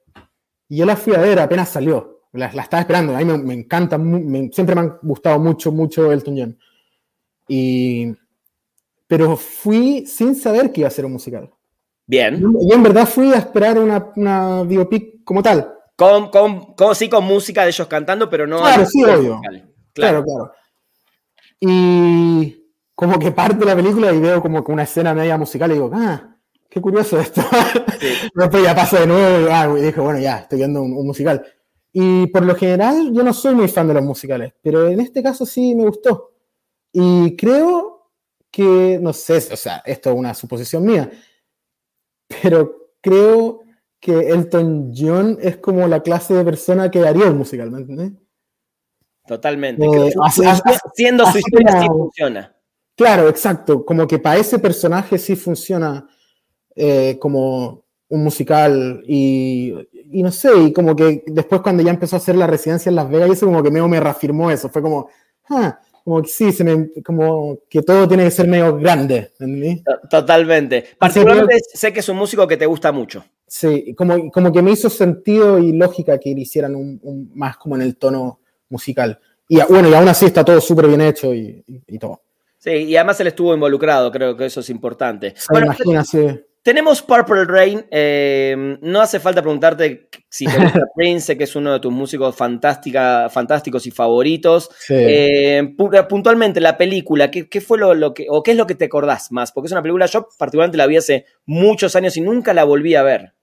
[0.69, 2.15] yo la fui a ver apenas salió.
[2.33, 3.15] La, la estaba esperando.
[3.15, 6.59] A mí me, me encanta, me- siempre me han gustado mucho, mucho Elton John.
[7.47, 8.13] Y,
[9.07, 11.49] pero fui sin saber que iba a ser un musical.
[12.05, 12.39] Bien.
[12.41, 15.73] Yo, en verdad fui a esperar una, una biopic como tal.
[15.95, 18.59] Con, con, con- sí, con música de ellos cantando, pero no.
[18.59, 19.37] Claro, sí, obvio.
[19.37, 19.73] musical.
[19.93, 20.51] Claro, claro.
[21.59, 25.73] Y como que parte la película y veo como que una escena media musical y
[25.75, 26.35] digo, ah,
[26.69, 27.41] qué curioso esto.
[27.99, 28.07] Sí.
[28.35, 31.05] Después ya pasa de nuevo y, ah, y dije, bueno, ya, estoy viendo un, un
[31.07, 31.45] musical.
[31.91, 35.23] Y por lo general yo no soy muy fan de los musicales, pero en este
[35.23, 36.31] caso sí me gustó.
[36.99, 38.09] Y creo
[38.49, 41.11] que, no sé, o sea, esto es una suposición mía,
[42.41, 43.61] pero creo
[43.99, 48.13] que Elton John es como la clase de persona que haría un musical, ¿me entiendes?
[49.27, 49.85] Totalmente.
[49.85, 52.55] Eh, así- su- así- siendo su así historia sí como- funciona.
[52.95, 53.85] Claro, exacto.
[53.85, 56.07] Como que para ese personaje sí funciona
[56.75, 62.15] eh, como un musical y, y no sé, y como que después cuando ya empezó
[62.15, 64.69] a hacer la residencia en Las Vegas, y eso como que medio me reafirmó eso.
[64.69, 65.09] Fue como,
[65.49, 69.33] ah, como que sí, se me, como que todo tiene que ser medio grande.
[70.09, 70.85] Totalmente.
[70.97, 73.25] Particularmente sé que es un músico que te gusta mucho.
[73.45, 77.57] Sí, como, como que me hizo sentido y lógica que le hicieran un, un- más
[77.57, 78.39] como en el tono
[78.69, 79.19] musical.
[79.49, 82.21] Y bueno, y aún así está todo súper bien hecho y, y- y todo.
[82.57, 85.33] Sí, y además él estuvo involucrado, creo que eso es importante.
[85.35, 86.25] Se Bueno, imagina, sí.
[86.67, 87.85] Tenemos Purple Rain.
[87.89, 92.35] eh, no hace falta preguntarte si te gusta Prince, que es uno de tus músicos
[92.35, 94.69] fantástica, fantásticos y favoritos.
[94.77, 94.93] Sí.
[94.97, 98.67] Eh, pu- puntualmente, la película, ¿qué, qué fue lo, lo que, o qué es lo
[98.67, 99.53] que te acordás más?
[99.53, 102.95] Porque es una película, yo particularmente la vi hace muchos años y nunca la volví
[102.95, 103.33] a ver.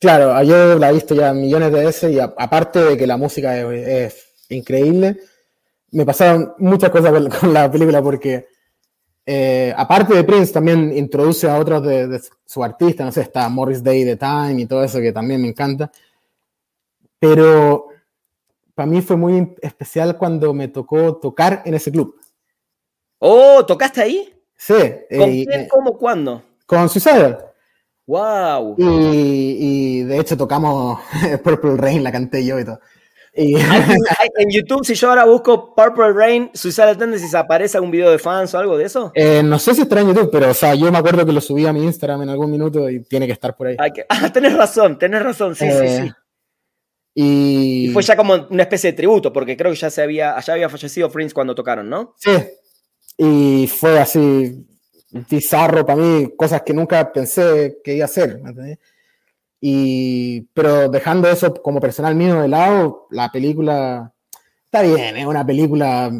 [0.00, 3.16] Claro, yo la he visto ya millones de veces y a- aparte de que la
[3.16, 5.16] música es, es increíble,
[5.92, 8.46] me pasaron muchas cosas con, con la película porque
[9.26, 13.48] eh, aparte de Prince también introduce a otros de, de su artista, no sé, está
[13.48, 15.90] Morris Day de Time y todo eso que también me encanta.
[17.18, 17.88] Pero
[18.74, 22.14] para mí fue muy especial cuando me tocó tocar en ese club.
[23.18, 24.32] Oh, ¿tocaste ahí?
[24.56, 25.60] Sí, ¿Con eh, quién?
[25.62, 25.96] eh, ¿Cómo?
[25.98, 26.42] ¿Cuándo?
[26.66, 27.38] con Suicidal.
[28.06, 28.76] ¡Wow!
[28.78, 31.00] Y, y de hecho tocamos
[31.42, 32.80] Purple Rain, la canté yo y todo.
[33.36, 33.54] Y,
[34.38, 38.54] En YouTube, si yo ahora busco Purple Rain, Suicidal Tendencies, ¿aparece algún video de fans
[38.54, 39.12] o algo de eso?
[39.14, 41.40] eh, no sé si estará en YouTube, pero o sea, yo me acuerdo que lo
[41.40, 43.76] subí a mi Instagram en algún minuto y tiene que estar por ahí.
[43.94, 46.12] Que- Ah, tenés razón, tenés razón, sí, sí, Eh, sí.
[47.18, 50.36] Y, Y fue ya como una especie de tributo, porque creo que ya se había,
[50.36, 52.14] allá había fallecido Prince cuando tocaron, ¿no?
[52.18, 52.30] Sí,
[53.18, 54.66] y fue así
[55.30, 58.38] bizarro para mí, cosas que nunca pensé que iba a hacer.
[58.42, 58.78] ¿me entendés?
[59.60, 64.12] Y, pero dejando eso como personal mío de lado, la película
[64.66, 66.10] está bien, es una película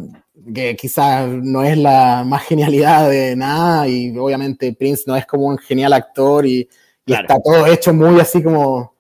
[0.55, 5.47] que quizás no es la más genialidad de nada y obviamente Prince no es como
[5.47, 6.69] un genial actor y, y
[7.05, 7.23] Claro.
[7.29, 8.95] está todo hecho muy así como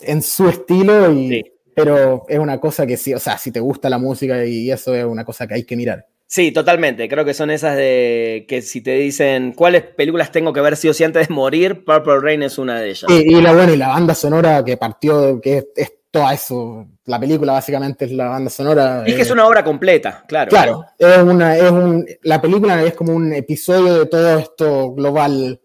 [0.00, 1.44] en su estilo y, Sí.
[1.74, 4.94] pero es una cosa que sí, o sea, si te gusta la música y eso
[4.94, 6.06] es una cosa que hay que mirar.
[6.34, 7.08] Sí, totalmente.
[7.08, 10.88] Creo que son esas de que si te dicen cuáles películas tengo que ver sí
[10.88, 13.08] o sí antes de morir, Purple Rain es una de ellas.
[13.08, 16.88] Y, y la bueno, y la banda sonora que partió, que es, es todo eso,
[17.04, 19.04] la película básicamente es la banda sonora.
[19.06, 20.50] Es que eh, es una obra completa, claro.
[20.50, 25.60] Claro, es una, es un, la película es como un episodio de todo esto global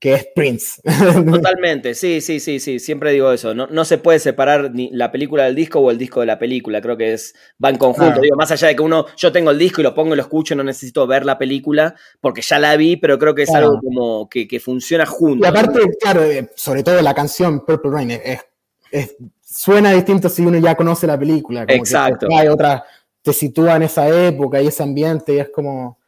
[0.00, 0.80] que es Prince.
[1.30, 3.54] Totalmente, sí, sí, sí, sí, siempre digo eso.
[3.54, 6.38] No, no se puede separar ni la película del disco o el disco de la
[6.38, 6.80] película.
[6.80, 8.06] Creo que es va en conjunto.
[8.06, 8.22] Claro.
[8.22, 10.22] Digo, más allá de que uno, yo tengo el disco y lo pongo y lo
[10.22, 13.66] escucho, no necesito ver la película porque ya la vi, pero creo que es Claro.
[13.66, 15.44] algo como que, que funciona junto.
[15.44, 18.40] Y aparte, claro, eh, sobre todo la canción Purple Rain es, es-
[18.90, 21.66] es- suena distinto si uno ya conoce la película.
[21.66, 22.28] Como Exacto.
[22.36, 22.84] Hay otra,
[23.22, 25.98] te sitúa en esa época y ese ambiente y es como...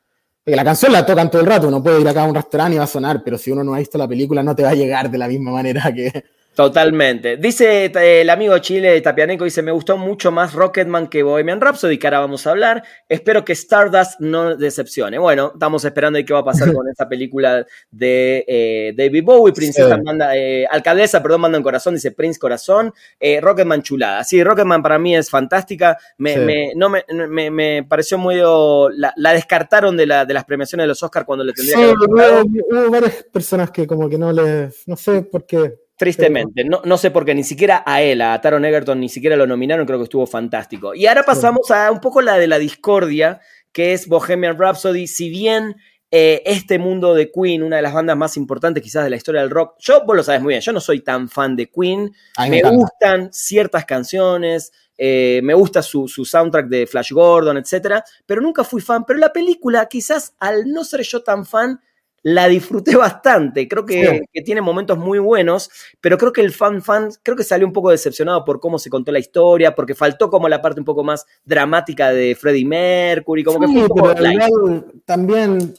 [0.44, 2.74] porque la canción la tocan todo el rato, uno puede ir acá a un restaurante
[2.74, 4.70] y va a sonar, pero si uno no ha visto la película no te va
[4.70, 6.24] a llegar de la misma manera que...
[6.54, 7.36] Totalmente.
[7.36, 11.96] Dice eh, el amigo Chile Tapianeco, dice, me gustó mucho más Rocketman que Bohemian Rhapsody,
[11.96, 12.82] que ahora vamos a hablar.
[13.08, 15.18] Espero que Stardust no decepcione.
[15.18, 19.54] Bueno, estamos esperando qué va a pasar con esa película de eh, David Bowie.
[19.54, 20.02] Princesa Sí.
[20.04, 22.92] manda, eh, alcaldesa, perdón, manda en corazón, dice Prince Corazón.
[23.18, 24.24] Eh, Rocketman chulada.
[24.24, 25.96] Sí, Rocketman para mí es fantástica.
[26.18, 26.40] Me, Sí.
[26.40, 28.40] me- no me, me- me pareció muy...
[28.44, 31.76] oh, La, la descartaron de, la, de las premiaciones de los Oscars cuando le tendría
[31.76, 34.86] Sí, que haber hubo, hubo varias personas que como que no les...
[34.86, 35.74] No sé por qué.
[36.00, 39.36] Tristemente, no, no sé por qué, ni siquiera a él, a Taron Egerton, ni siquiera
[39.36, 40.94] lo nominaron, creo que estuvo fantástico.
[40.94, 45.06] Y ahora pasamos a un poco la de la discordia, que es Bohemian Rhapsody.
[45.06, 45.76] Si bien
[46.10, 49.42] eh, este mundo de Queen, una de las bandas más importantes quizás de la historia
[49.42, 52.10] del rock, yo, vos lo sabes muy bien, yo no soy tan fan de Queen,
[52.48, 58.02] me, gustan ciertas canciones, eh, me gusta su, su, soundtrack de Flash Gordon, etc.
[58.24, 59.04] Pero nunca fui fan.
[59.04, 61.78] Pero la película, quizás al no ser yo tan fan,
[62.22, 63.68] la disfruté bastante.
[63.68, 67.66] Creo que, tiene momentos muy buenos, pero creo que el fan fan, creo que salió
[67.66, 70.87] un poco decepcionado por cómo se contó la historia, porque faltó como la parte un
[70.87, 75.74] poco más dramática de Freddie Mercury, como que fue un poco pero también,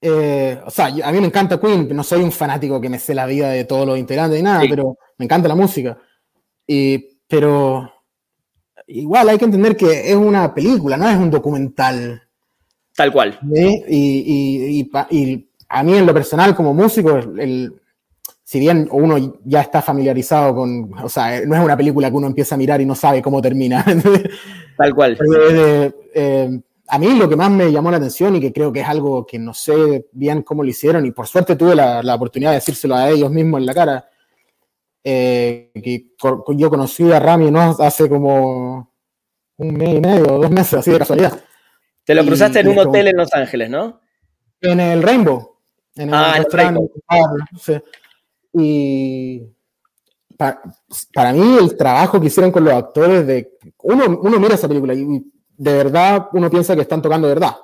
[0.00, 3.14] eh, o sea, a mí me encanta Queen, no soy un fanático que me sé
[3.14, 5.98] la vida de todos los integrantes y nada, pero me encanta la música.
[6.66, 7.90] Y, pero
[8.86, 12.27] igual hay que entender que es una película, no es un documental.
[12.98, 13.38] Tal cual.
[13.54, 14.90] Y,
[15.70, 17.72] a mí en lo personal como músico, el,
[18.42, 22.26] si bien uno ya está familiarizado con, o sea, no es una película que uno
[22.26, 23.84] empieza a mirar y no sabe cómo termina.
[24.76, 25.16] Tal cual.
[26.12, 28.88] Eh, a mí lo que más me llamó la atención y que creo que es
[28.88, 32.50] algo que no sé bien cómo lo hicieron y por suerte tuve la, la oportunidad
[32.50, 34.08] de decírselo a ellos mismos en la cara,
[35.04, 36.14] eh, que
[36.56, 37.60] yo conocí a Rami ¿no?
[37.78, 38.92] hace como
[39.56, 41.38] un mes y medio, dos meses, así de casualidad.
[42.08, 44.00] Te lo cruzaste en un hotel en Los Ángeles, ¿no?
[44.62, 45.58] En el Rainbow.
[45.94, 46.90] En el ah, el Rainbow.
[48.54, 49.42] Y
[50.34, 53.58] para, mí el trabajo que hicieron con los actores de...
[53.82, 55.22] Uno, uno mira esa película y
[55.54, 57.56] de verdad uno piensa que están tocando de verdad.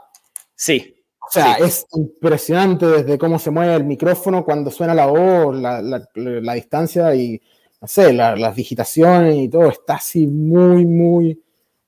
[0.54, 0.94] Sí.
[1.26, 5.80] O sea, es impresionante desde cómo se mueve el micrófono cuando suena la voz, la,
[5.80, 7.40] la, distancia y,
[7.80, 11.43] no sé, las digitaciones y todo está así muy, muy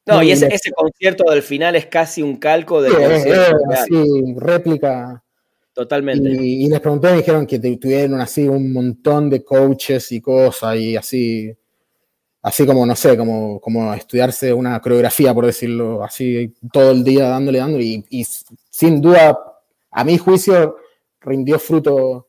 [0.06, 3.58] no, y ese, ese, concierto del final es casi un calco del concierto.
[3.88, 5.22] sí, réplica.
[5.72, 6.30] Totalmente.
[6.30, 10.96] Y, les pregunté, me dijeron que tuvieron así un montón de coaches y cosas, y
[10.96, 11.54] así,
[12.40, 17.28] así como, no sé, como, como estudiarse una coreografía, por decirlo así, todo el día
[17.28, 18.26] dándole, dándole, y, y
[18.70, 19.38] sin duda,
[19.90, 20.76] a mi juicio,
[21.20, 22.28] rindió fruto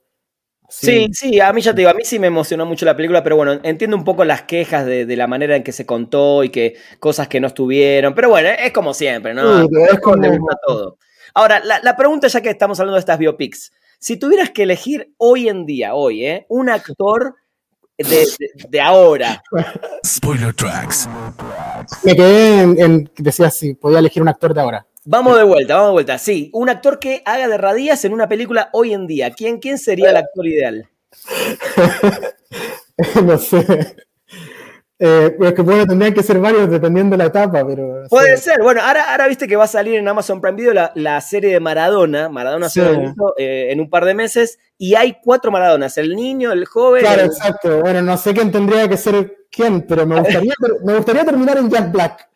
[0.70, 1.08] Sí.
[1.14, 3.38] sí, a mí ya te digo, a mí sí me emocionó mucho la película, pero
[3.38, 6.76] bueno, entiendo un poco las quejas de, la manera en que se contó y que
[7.00, 9.62] cosas que no estuvieron, pero bueno, es como siempre, ¿no?
[9.62, 10.28] es como...
[10.68, 10.98] todo.
[11.34, 15.48] Ahora, la, pregunta ya que estamos hablando de estas biopics, si tuvieras que elegir hoy
[15.48, 16.46] en día, hoy, ¿eh?
[16.50, 17.36] Un actor
[17.98, 18.28] de,
[18.70, 19.42] de, ahora.
[20.06, 21.08] Spoiler tracks.
[22.04, 24.88] Me quedé en, en, decía si podía elegir un actor de ahora.
[25.10, 26.18] Vamos de vuelta, vamos de vuelta.
[26.18, 29.32] Sí, un actor que haga de Radías en una película hoy en día.
[29.32, 30.90] ¿Quién, quién sería el actor ideal?
[33.24, 33.96] no sé.
[35.00, 38.04] Eh, es que bueno, tendrían que ser varios dependiendo de la etapa, pero.
[38.10, 38.62] Puede ser.
[38.62, 41.62] Bueno, ahora, ahora viste que va a salir en Amazon Prime Video la, serie de
[41.62, 42.28] Maradona.
[42.28, 42.82] Maradona se
[43.38, 44.60] eh, en un par de meses.
[44.78, 47.04] Y hay cuatro Maradonas: el niño, el joven.
[47.04, 47.80] Claro, exacto.
[47.80, 51.70] Bueno, no sé quién tendría que ser quién, pero me gustaría, me gustaría terminar en
[51.70, 52.28] Jack Black.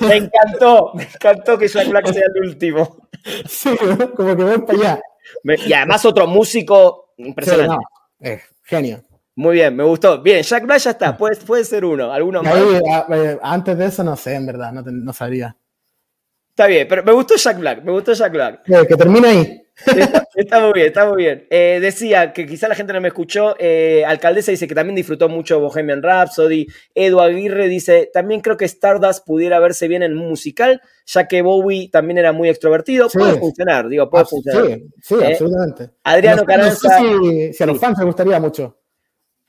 [0.00, 3.08] Me encantó, me encantó que Jack Black sea el último.
[3.48, 3.70] Sí,
[4.16, 5.00] como que voy para allá.
[5.66, 7.84] y además otro músico impresionante.
[8.62, 9.02] genio.
[9.34, 10.22] Muy bien, me gustó.
[10.22, 12.12] Bien, Jack Black ya está, puede, puede ser uno.
[12.12, 12.54] ¿Alguno más?
[12.54, 15.56] Eh, antes de eso no sé, en verdad, no, no sabría.
[16.50, 18.62] Está bien, pero me gustó Jack Black, me gustó Jack Black.
[18.66, 19.65] Eh, que termine ahí.
[20.34, 21.46] Está, muy bien, está muy bien.
[21.50, 23.56] Eh, decía que quizá la gente no me escuchó.
[23.58, 26.66] Eh, Alcaldesa dice que también disfrutó mucho Bohemian Rhapsody.
[26.94, 31.42] Edu Aguirre dice: También creo que Stardust pudiera verse bien en un musical, ya que
[31.42, 33.08] Bowie también era muy extrovertido.
[33.10, 34.66] Puede funcionar, digo, puede ah, funcionar.
[34.66, 35.90] Sí, sí, absolutamente.
[36.04, 36.98] Adriano Caranza.
[37.52, 38.78] si, a los fans les gustaría mucho.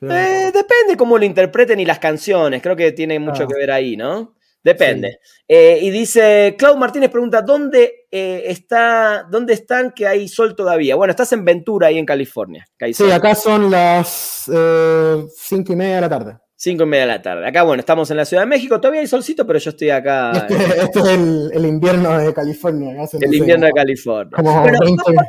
[0.00, 2.62] depende cómo lo interpreten y las canciones.
[2.62, 3.46] Creo que tiene mucho ah.
[3.48, 4.37] que ver ahí, ¿no?
[4.62, 5.20] Depende.
[5.46, 10.96] Eh, y dice, Clau Martínez pregunta, ¿dónde, eh, está, ¿dónde están que hay sol todavía?
[10.96, 12.66] Bueno, estás en Ventura, ahí en California.
[12.92, 16.36] sí, acá son las eh, cinco y media de la tarde.
[16.56, 17.46] Cinco y media de la tarde.
[17.46, 18.80] Acá, bueno, estamos en la Ciudad de México.
[18.80, 20.32] Todavía hay solcito, pero yo estoy acá.
[20.50, 22.96] Este, este es el, invierno de California.
[23.20, 24.32] El invierno de California.
[24.34, 24.64] Como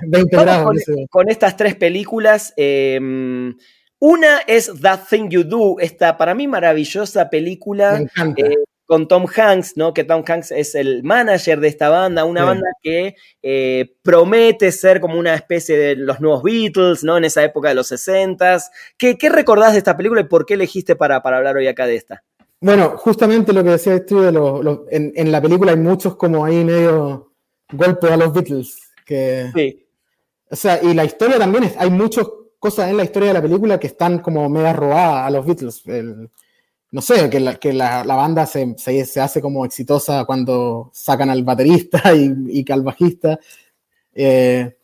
[0.07, 0.75] 20, grados.
[1.11, 3.55] Con, estas tres películas, em,
[3.99, 7.91] una es That Thing You Do, esta para mí maravillosa película.
[7.91, 8.43] Me encanta
[8.89, 9.93] con Tom Hanks, ¿no?
[9.93, 14.99] Que Tom Hanks es el manager de esta banda, una banda que eh, promete ser
[14.99, 17.15] como una especie de los nuevos Beatles, ¿no?
[17.15, 18.63] En esa época de los 60s.
[18.97, 21.85] ¿Qué, qué recordás de esta película y por qué elegiste para, para hablar hoy acá
[21.85, 22.23] de esta?
[22.61, 26.65] Bueno, justamente lo que decía tú de los, en, la película hay muchos como ahí
[26.65, 27.31] medio
[27.71, 28.75] golpes a los Beatles.
[29.05, 29.85] Que, sí.
[30.49, 32.25] O sea, y la historia también es, hay muchas
[32.57, 35.83] cosas en la historia de la película que están como medio robadas a los Beatles.
[35.85, 36.31] El,
[36.91, 41.43] no sé, que la, que la, banda se, se, hace como exitosa cuando sacan al
[41.43, 43.39] baterista y, y al bajista.
[44.13, 44.75] Eh,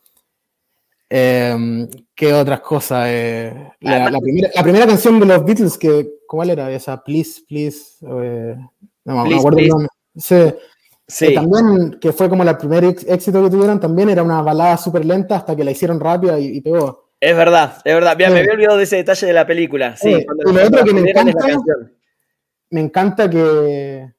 [1.10, 3.06] Em, ¿Qué otras cosas?
[3.10, 4.20] Eh, la,
[4.64, 7.04] primera, canción de los Beatles, que, ¿cuál era esa?
[7.04, 7.98] Please, please.
[8.02, 8.56] Eh,
[9.06, 9.90] no, me acuerdo el nombre.
[10.16, 10.36] Sí.
[11.20, 15.06] Que también, que fue como el primer éxito que tuvieron, también era una balada súper
[15.06, 17.05] lenta hasta que la hicieron rápida y, pegó.
[17.26, 18.16] Es verdad, es verdad.
[18.16, 19.98] me había olvidado de ese detalle de la película.
[19.98, 21.48] Sí, y lo otro que me encanta,
[22.70, 24.14] me encanta que,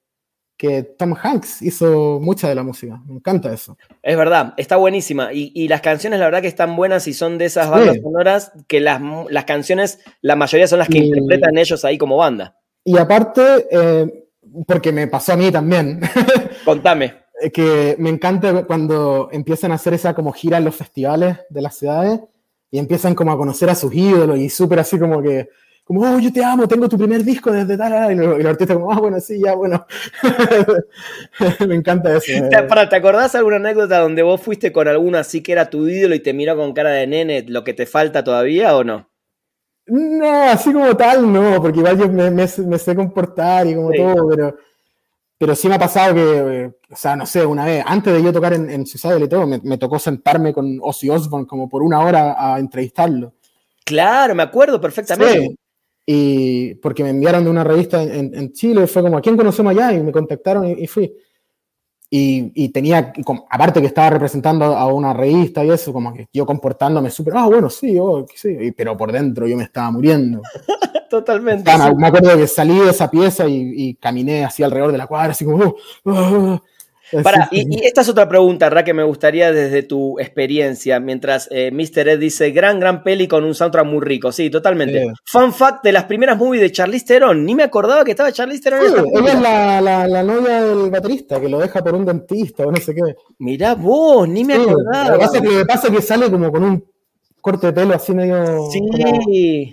[0.56, 3.00] que Tom Hanks hizo mucha de la música.
[3.06, 3.78] Me encanta eso.
[4.02, 5.28] Es verdad, está buenísima.
[5.32, 8.80] Y, las canciones, la verdad, que están buenas y son de esas bandas sonoras que
[8.80, 9.00] las,
[9.46, 12.58] canciones, la mayoría son las que interpretan ellos ahí como banda.
[12.82, 14.30] Y aparte, eh,
[14.66, 16.00] porque me pasó a mí también.
[16.64, 17.14] Contame.
[17.52, 21.76] que me encanta cuando empiezan a hacer esa como gira en los festivales de las
[21.76, 22.18] ciudades
[22.76, 25.48] y empiezan como a conocer a sus ídolos y súper así como que
[25.82, 28.92] como, oh, yo te amo, tengo tu primer disco desde tal, y, los, artistas como,
[28.92, 29.86] ah, bueno, sí, ya, bueno.
[31.68, 32.32] Me encanta eso.
[32.50, 35.88] ¿Te, para, ¿Te acordás alguna anécdota donde vos fuiste con alguno así que era tu
[35.88, 39.08] ídolo y te miró con cara de nene lo que te falta todavía o no?
[39.86, 44.28] No, así como tal, no, porque igual yo me, me, sé comportar y como todo,
[44.28, 44.56] pero,
[45.38, 48.32] pero sí me ha pasado que, o sea, no sé, una vez, antes de yo
[48.32, 52.00] tocar en, en y todo, me, me, tocó sentarme con Ozzy Osbourne como por una
[52.00, 53.34] hora a entrevistarlo.
[53.84, 55.56] Claro, me acuerdo perfectamente.
[56.06, 59.72] Y porque me enviaron de una revista en, en Chile, fue como, ¿a quién conocemos
[59.72, 59.92] allá?
[59.92, 61.12] Y me contactaron y, fui.
[62.08, 63.12] Y, y, tenía,
[63.50, 67.46] aparte que estaba representando a una revista y eso, como que yo comportándome súper, ah,
[67.46, 70.40] bueno, sí, oh, sí, pero por dentro yo me estaba muriendo.
[71.08, 71.70] Totalmente.
[71.96, 75.32] Me acuerdo que salí de esa pieza y, y caminé así alrededor de la cuadra,
[75.32, 76.60] así como, oh, oh,
[77.22, 81.70] para, y, esta es otra pregunta, Ra, que me gustaría desde tu experiencia, mientras eh,
[81.70, 82.08] Mr.
[82.08, 84.32] Ed dice, gran, gran peli con un soundtrack muy rico.
[84.32, 85.12] Sí, totalmente.
[85.24, 88.62] Fun fact de las primeras movies de Charlize Theron, ni me acordaba que estaba Charlize
[88.62, 92.04] Theron en esta Ella es la, la, novia del baterista, que lo deja por un
[92.04, 93.14] dentista o no sé qué.
[93.38, 95.10] Mirá vos, ni me acordaba.
[95.10, 96.84] Lo que pasa, que, pasa que sale como con un
[97.40, 98.68] corte de pelo así medio...
[98.70, 99.70] Sí.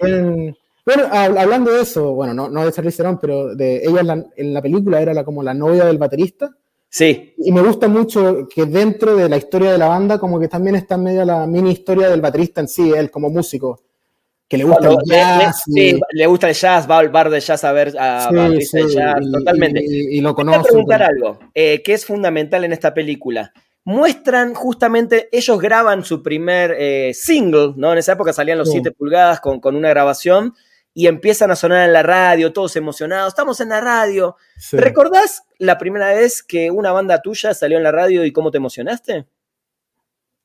[0.86, 4.26] Bueno, hablando de eso, bueno, no, no de Charlize Theron, pero de ella en la,
[4.36, 6.52] en la película era la, como la novia del baterista.
[6.90, 7.34] Sí.
[7.38, 10.76] Y me gusta mucho que dentro de la historia de la banda, como que también
[10.76, 13.82] está en medio la mini historia del baterista en sí, él como músico.
[14.48, 15.64] Que le gusta el jazz.
[15.68, 18.78] Le, sí, le gusta el jazz, va al bar de jazz a ver a sí,
[18.78, 19.84] de jazz, totalmente.
[19.84, 20.60] Y, lo conoce.
[20.60, 23.52] Quiero preguntar algo eh, que es fundamental en esta película.
[23.86, 27.92] Muestran justamente, ellos graban su primer eh, single, ¿no?
[27.94, 30.54] En esa época salían los 7 pulgadas con, con una grabación
[30.94, 34.36] y empiezan a sonar en la radio, todos emocionados, estamos en la radio.
[34.72, 38.58] ¿Recordás la primera vez que una banda tuya salió en la radio y cómo te
[38.58, 39.26] emocionaste?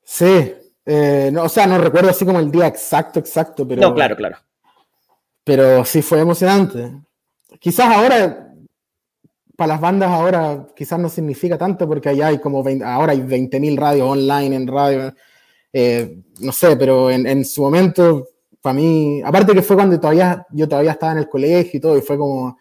[0.02, 0.54] Sí,
[0.86, 3.82] eh, no, o sea, no recuerdo así como el día exacto, exacto, pero...
[3.82, 4.38] No, claro, claro.
[5.44, 6.92] Pero sí fue emocionante.
[7.60, 8.54] Quizás ahora,
[9.54, 13.76] para las bandas ahora, quizás no significa tanto porque allá hay como, ahora hay 20.000
[13.76, 15.14] radios online en radio,
[15.74, 18.26] eh, no sé, pero en, en su momento
[18.68, 21.96] para mí, aparte que fue cuando todavía, yo todavía estaba en el colegio y todo,
[21.96, 22.58] y fue como,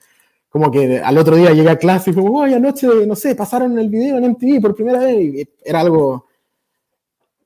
[0.48, 3.78] como que al otro día llegué a clase y fue como, anoche, no sé, pasaron
[3.78, 6.28] el video en MTV por primera vez, y era algo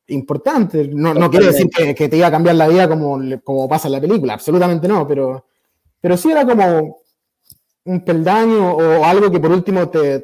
[0.09, 0.87] importante.
[0.93, 3.93] No, no quiere decir que, te iba a cambiar la vida como, como pasa en
[3.93, 5.43] la película, absolutamente no, pero,
[5.99, 7.01] pero sí era como
[7.85, 10.23] un peldaño o algo que por último te,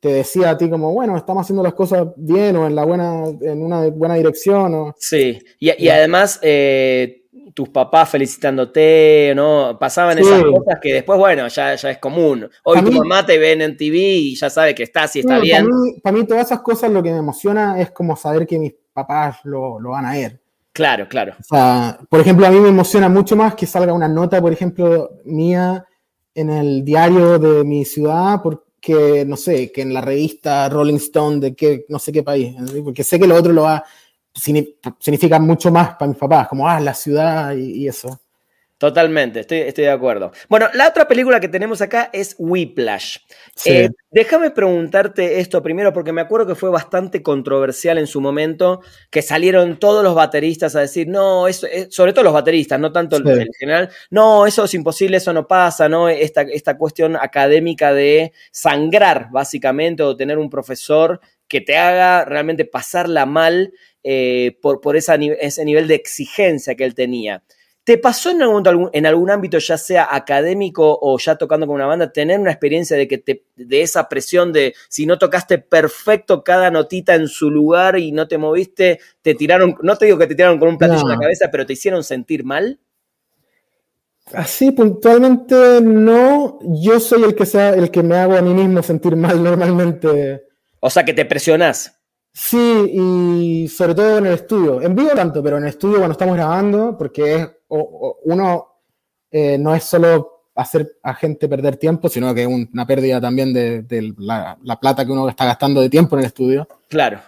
[0.00, 3.24] te decía a ti como, bueno, estamos haciendo las cosas bien o en, la buena,
[3.40, 4.74] en una buena dirección.
[4.74, 4.94] O...
[4.98, 6.38] Sí, y, además...
[6.42, 7.22] Eh,
[7.54, 9.78] tus papás felicitándote, ¿no?
[9.78, 12.50] Pasaban esas cosas que después, bueno, ya, ya es común.
[12.64, 15.68] Hoy tu mamá te ven en TV y ya sabe que estás y está bien.
[16.02, 19.38] Para mí, todas esas cosas lo que me emociona es como saber que mis papás
[19.44, 20.40] lo, van a ver.
[20.72, 21.34] Claro, claro.
[21.38, 24.52] O sea, por ejemplo, a mí me emociona mucho más que salga una nota, por
[24.52, 25.86] ejemplo, mía
[26.34, 31.38] en el diario de mi ciudad, porque, no sé, que en la revista Rolling Stone
[31.38, 33.84] de qué, no sé qué país, porque sé que lo otro lo va
[34.34, 38.20] significa mucho más para mis papás, como, ah, la ciudad y, eso.
[38.76, 40.32] Totalmente, estoy, estoy, de acuerdo.
[40.48, 43.18] Bueno, la otra película que tenemos acá es Whiplash.
[43.64, 48.82] Eh, déjame preguntarte esto primero, porque me acuerdo que fue bastante controversial en su momento,
[49.10, 53.16] que salieron todos los bateristas a decir, no, eso, sobre todo los bateristas, no tanto
[53.16, 56.08] el, general, no, eso es imposible, eso no pasa, ¿no?
[56.08, 62.64] Esta, esta cuestión académica de sangrar, básicamente, o tener un profesor que te haga realmente
[62.64, 63.72] pasarla mal
[64.04, 67.42] eh, por, por ese nivel de exigencia que él tenía.
[67.84, 71.86] ¿Te pasó en algún, en algún ámbito, ya sea académico o ya tocando con una
[71.86, 76.42] banda, tener una experiencia de que te, de esa presión de si no tocaste perfecto
[76.42, 80.26] cada notita en su lugar y no te moviste, te tiraron, no te digo que
[80.26, 82.80] te tiraron con un platillo en la cabeza, pero te hicieron sentir mal?
[84.32, 88.82] Así puntualmente no, yo soy el que sea el que me hago a mí mismo
[88.82, 90.42] sentir mal normalmente.
[90.80, 92.00] O sea que te presionás.
[92.36, 94.82] Sí, y sobre todo en el estudio.
[94.82, 98.66] En vivo tanto, pero en el estudio cuando estamos grabando, porque es, uno
[99.30, 103.52] eh, no es solo hacer a gente perder tiempo, sino que es una pérdida también
[103.52, 106.68] de, la, plata que uno está gastando de tiempo en el estudio.
[106.88, 107.20] Claro.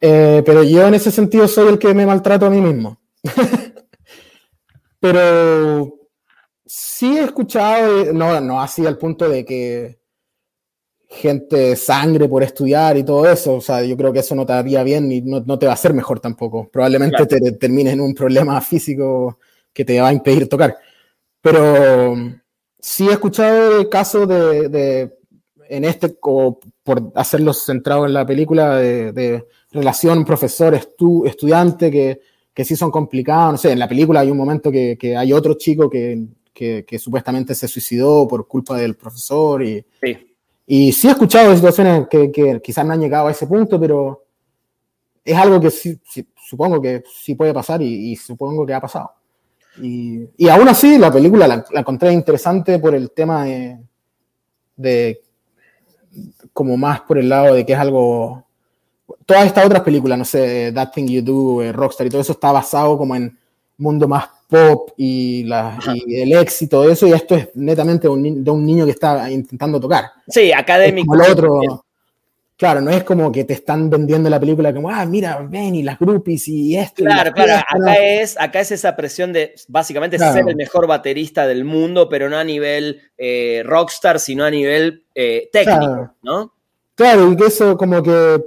[0.00, 2.98] Eh, pero yo en ese sentido soy el que me maltrato a mí mismo.
[4.98, 5.94] pero
[6.66, 10.00] sí he escuchado, no, no así al punto de que
[11.14, 13.54] gente sangre por estudiar y todo eso.
[13.54, 15.72] O sea, yo creo que eso no te haría bien y no, no te va
[15.72, 16.68] a hacer mejor tampoco.
[16.70, 19.38] Probablemente te termines en un problema físico
[19.72, 20.76] que te va a impedir tocar.
[21.40, 22.16] Pero
[22.78, 25.14] sí he escuchado casos de, de,
[25.68, 32.20] en este, por hacerlo centrado en la película, de, de relación profesor-estudiante que,
[32.52, 33.52] que sí son complicados.
[33.52, 36.98] No sé, en la película hay un momento que, que hay otro chico que, que,
[36.98, 39.84] supuestamente se suicidó por culpa del profesor y...
[40.02, 40.33] Sí
[40.66, 43.78] y sí he escuchado de situaciones que, que, quizás no han llegado a ese punto,
[43.78, 44.24] pero
[45.24, 45.98] es algo que sí,
[46.36, 49.12] supongo que sí puede pasar y, supongo que ha pasado.
[49.82, 53.78] Y, y, aún así, la película la, encontré interesante por el tema de,
[54.76, 55.20] de,
[56.52, 58.44] como más por el lado de que es algo...
[59.26, 62.32] Todas estas otras películas, no sé, That Thing You Do, eh, Rockstar y todo eso
[62.32, 63.38] está basado como en
[63.78, 68.44] mundo más pop y, la, y, el éxito de eso, y esto es netamente un,
[68.44, 70.04] de un niño que está intentando tocar.
[70.28, 71.14] Sí, académico.
[71.14, 71.84] el otro,
[72.56, 75.82] claro, no es como que te están vendiendo la película como, ah, mira, ven y
[75.82, 77.04] las groupies y esto.
[77.04, 81.64] Claro, claro, acá, es, acá es esa presión de básicamente ser el mejor baterista del
[81.64, 86.52] mundo, pero no a nivel eh, rockstar, sino a nivel eh, técnico, ¿no?
[86.94, 88.40] Claro, y que eso como que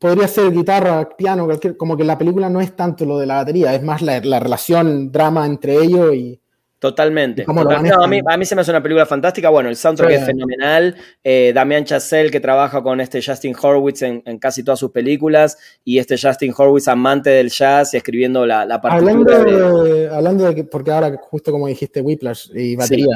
[0.00, 3.36] podría ser guitarra, piano, cualquier, como que la película no es tanto lo de la
[3.36, 6.40] batería, es más la, relación, drama entre ellos y...
[6.78, 7.44] Totalmente.
[7.46, 9.50] a, mí, se me hace una película fantástica.
[9.50, 10.96] Bueno, el soundtrack es fenomenal.
[11.22, 15.98] Eh, Damián Chazelle, que trabaja con este Justin Horwitz en, casi todas sus películas, y
[15.98, 19.12] este Justin Horwitz, amante del jazz y escribiendo la, la partitura.
[19.12, 23.14] Hablando de, hablando de que, porque ahora, justo como dijiste, Whiplash y batería.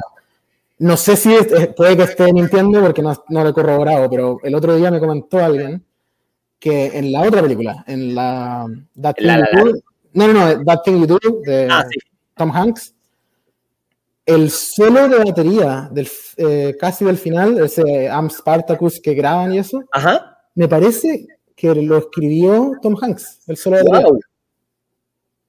[0.80, 1.34] No sé si
[1.74, 5.00] puede que esté mintiendo porque no, no lo he corroborado, pero el otro día me
[5.00, 5.82] comentó alguien
[6.64, 8.66] que en la otra película, en la
[8.98, 9.82] That Thing You Do,
[10.14, 11.84] no, no, no, That Thing You Do de ah,
[12.38, 12.94] Tom Hanks,
[14.24, 16.08] el solo de batería del,
[16.38, 19.82] eh, casi del final, ese Am Spartacus que graban y eso,
[20.54, 24.26] me parece que lo escribió Tom Hanks, el solo de batería.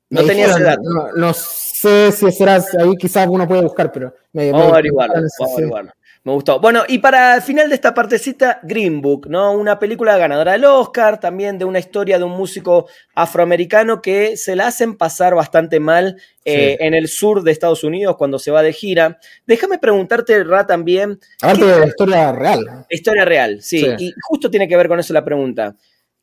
[0.09, 0.78] No tenía esa edad.
[1.16, 5.32] No, sé si será ahí, quizás uno puede buscar, pero me, vamos a averiguarlo, vamos
[5.39, 5.91] a averiguarlo.
[6.26, 6.60] Me gustó.
[6.60, 9.52] Bueno, y para el final de esta partecita, Green Book, ¿no?
[9.52, 14.56] Una película ganadora del Oscar, también de una historia de un músico afroamericano que se
[14.56, 18.64] la hacen pasar bastante mal eh, en el sur de Estados Unidos cuando se va
[18.64, 19.20] de gira.
[19.46, 21.20] Déjame preguntarte, Ra, también.
[21.44, 22.86] Aparte de la historia real.
[22.90, 23.86] Historia real, sí.
[24.00, 25.76] Y justo tiene que ver con eso la pregunta.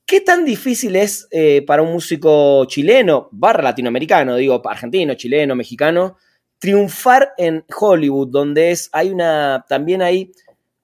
[0.05, 6.17] ¿Qué tan difícil es eh, para un músico chileno, barra latinoamericano, digo, argentino, chileno, mexicano,
[6.63, 10.31] triunfar en Hollywood, donde es, hay una, también hay,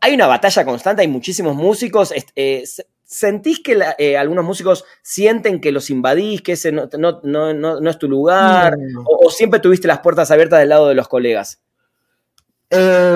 [0.00, 2.12] hay una batalla constante, hay muchísimos músicos.
[2.34, 2.64] Eh,
[3.04, 6.88] ¿Sentís que eh, algunos músicos sienten que los invadís, que ese no,
[7.90, 8.74] es tu lugar?
[9.04, 11.60] O, siempre tuviste las puertas abiertas del lado de los colegas?
[12.70, 13.14] Eh,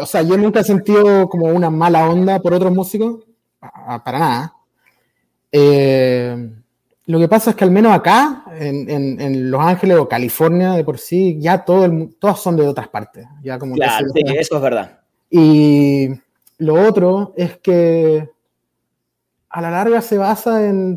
[0.00, 3.24] o sea, yo nunca he sentido como una mala onda por otros músicos,
[3.60, 4.56] para nada.
[5.52, 6.50] Eh,
[7.06, 10.98] lo que pasa es que al menos acá, en, Los Ángeles o California de por
[10.98, 13.26] sí, ya todo el, todas son de otras partes.
[13.42, 15.00] Ya como claro, sí, eso es verdad.
[15.28, 16.10] Y
[16.58, 18.28] lo otro es que
[19.50, 20.96] a la larga se basa en,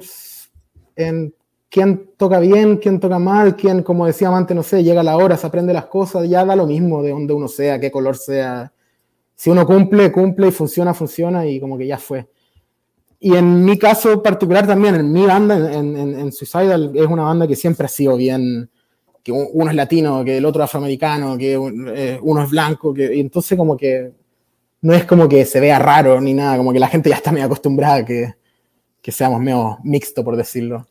[0.96, 1.34] en
[1.70, 5.38] quién toca bien, quién toca mal, quién, como decía antes, no sé, llega la hora,
[5.38, 8.72] se aprende las cosas, ya da lo mismo de donde uno sea, qué color sea.
[9.36, 12.30] Si uno cumple, cumple y funciona, funciona y como que ya fue
[13.20, 17.48] y en mi caso particular también, en mi banda, en, en, Suicidal, es una banda
[17.48, 18.70] que siempre ha sido bien,
[19.24, 23.16] que uno es latino, que el otro es afroamericano, que eh, uno es blanco, que,
[23.16, 24.12] y entonces como que
[24.82, 27.32] no es como que se vea raro ni nada, como que la gente ya está
[27.32, 28.36] medio acostumbrada a que,
[29.02, 30.88] que seamos medio mixto, por decirlo.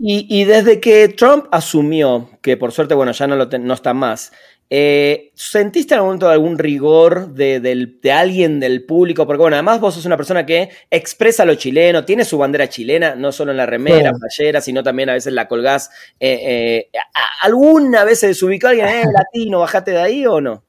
[0.00, 3.94] y, y, desde que Trump asumió, que por suerte, bueno, ya no, lo no está
[3.94, 4.32] más,
[4.70, 9.26] eh, ¿Sentiste en algún momento algún rigor de, alguien del público?
[9.26, 13.14] Porque bueno, además vos sos una persona que expresa lo chileno, tiene su bandera chilena,
[13.14, 15.90] no solo en la remera, playera, sino también a veces la colgás.
[16.20, 16.98] Eh, eh,
[17.42, 20.62] ¿Alguna vez se desubicó alguien, eh, latino, bajate de ahí o no?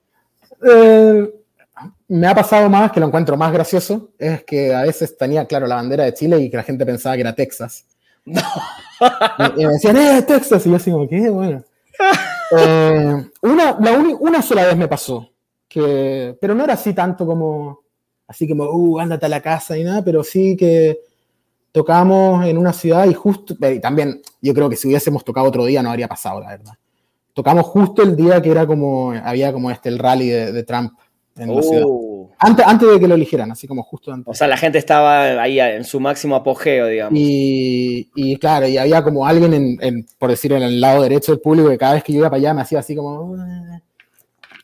[2.10, 5.68] me ha pasado más, que lo encuentro más gracioso, es que a veces tenía, claro,
[5.68, 7.86] la bandera de Chile y que la gente pensaba que era Texas.
[8.26, 11.30] y, me decían, eh, Texas, y yo así como, ¿qué?
[11.30, 11.64] Bueno.
[12.58, 13.78] Eh, una,
[14.20, 15.30] una sola vez me pasó,
[15.68, 17.82] que, pero no era así tanto como...
[18.28, 21.00] así como, uh, ándate a la casa y nada, pero sí que
[21.72, 25.48] tocamos en una ciudad y justo, eh, y también yo creo que si hubiésemos tocado
[25.48, 26.74] otro día no habría pasado, la verdad.
[27.34, 30.94] Tocamos justo el día que era como, había como este, el rally de, de Trump
[31.38, 31.84] en la ciudad.
[31.86, 34.32] Uh, Antes, antes de que lo eligieran, así como justo antes.
[34.32, 37.20] o sea, la gente estaba ahí en su máximo apogeo, digamos.
[37.20, 41.34] Y, y claro, y había como alguien, en, en, por decir, en el lado derecho
[41.34, 43.36] del público que cada vez que yo iba para allá me hacía así como...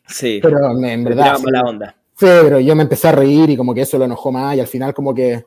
[0.07, 1.37] Sí, Pero en verdad...
[1.65, 1.95] onda.
[2.17, 4.59] sí, pero yo me empecé a reír y como que eso lo enojó más y
[4.59, 5.43] al final como que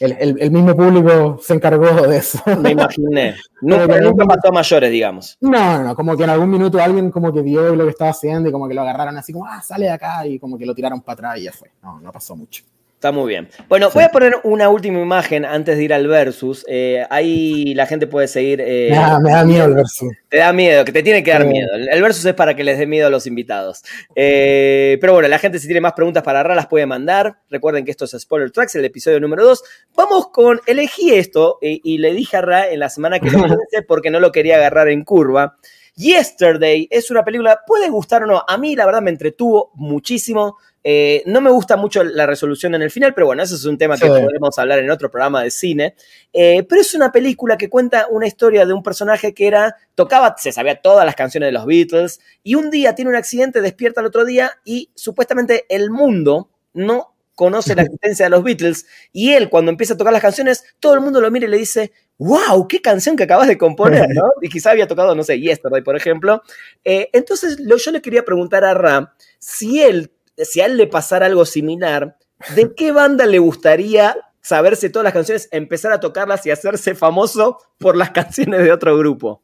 [0.00, 2.40] el, el- el mismo público se encargó de eso.
[2.58, 3.36] Me imaginé.
[3.62, 5.36] Nunca, nunca pasó a mayores, digamos.
[5.40, 8.10] No, no, no, como que en algún minuto alguien como que vio lo que estaba
[8.10, 10.64] haciendo y como que lo agarraron así como, ah, sale de acá y como que
[10.64, 11.70] lo tiraron para atrás y ya fue.
[11.82, 12.64] No, no pasó mucho.
[13.00, 13.48] Está muy bien.
[13.66, 16.66] Bueno, voy a poner una última imagen antes de ir al versus.
[16.68, 18.60] Eh, ahí la gente puede seguir.
[18.60, 20.04] eh, me, da, me da miedo el verso.
[20.28, 21.48] Te da miedo, que te tiene que dar Sí.
[21.48, 21.68] miedo.
[21.76, 23.82] El versus es para que les dé miedo a los invitados.
[24.14, 27.38] Eh, pero bueno, la gente si tiene más preguntas para Ra las puede mandar.
[27.48, 29.62] Recuerden que esto es Spoiler Tracks, el episodio número 2.
[29.96, 33.80] Vamos con, elegí esto y le dije a Ra en la semana que lo hice
[33.88, 35.56] porque no lo quería agarrar en curva.
[35.96, 40.56] Yesterday es una película, puede gustar o no, a mí la verdad me entretuvo muchísimo.
[40.82, 43.76] Eh, no me gusta mucho la resolución en el final, pero bueno, eso es un
[43.76, 44.08] tema que Sí.
[44.08, 45.94] podremos hablar en otro programa de cine.
[46.32, 50.34] Eh, pero es una película que cuenta una historia de un personaje que era, tocaba,
[50.38, 54.00] se sabía todas las canciones de los Beatles, y un día tiene un accidente, despierta
[54.00, 59.32] el otro día y supuestamente el mundo no conoce la existencia de los Beatles, y
[59.32, 61.92] él cuando empieza a tocar las canciones, todo el mundo lo mira y le dice,
[62.18, 64.22] wow, qué canción que acabas de componer, ¿no?
[64.42, 66.42] Y quizá había tocado, no sé, Yesterday, por ejemplo.
[66.84, 69.08] Eh, entonces lo, yo le quería preguntar a Ram
[69.38, 72.16] si él, si a él le pasara algo similar,
[72.54, 77.58] ¿de qué banda le gustaría saberse todas las canciones, empezar a tocarlas y hacerse famoso
[77.78, 79.42] por las canciones de otro grupo?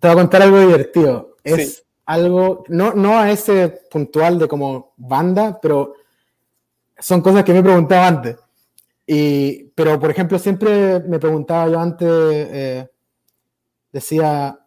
[0.00, 1.36] Te voy a contar algo divertido.
[1.44, 1.82] Es Sí.
[2.06, 5.94] algo, no, no a ese puntual de como banda, pero
[6.98, 8.36] son cosas que me he preguntado antes.
[9.06, 12.88] Y, pero, por ejemplo, siempre me preguntaba yo antes, eh,
[13.92, 14.58] decía,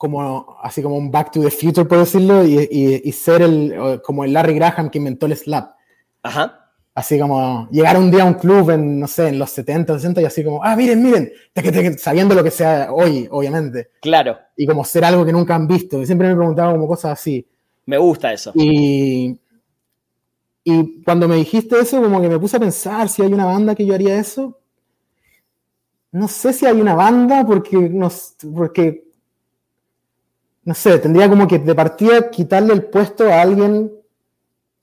[0.00, 4.00] como, así como un Back to the Future, por decirlo, y, y- y ser el,
[4.02, 5.72] como el Larry Graham que inventó el slap.
[6.22, 6.56] Ajá.
[6.94, 10.22] Así como llegar un día a un club en, no sé, en los 70, 60
[10.22, 11.30] y así como, ah, miren, miren,
[11.98, 16.02] sabiendo lo que sea hoy, obviamente Claro, y como ser algo que nunca han visto.
[16.06, 17.46] Siempre me preguntaba como cosas así.
[17.84, 18.52] me gusta eso.
[18.54, 19.38] Y,
[20.64, 23.74] y cuando me dijiste eso, como que me puse a pensar si hay una banda
[23.74, 24.58] que yo haría eso.
[26.12, 28.10] No sé si hay una banda porque no,
[28.54, 29.04] porque,
[30.70, 33.90] no sé, tendría como que de partida quitarle el puesto a alguien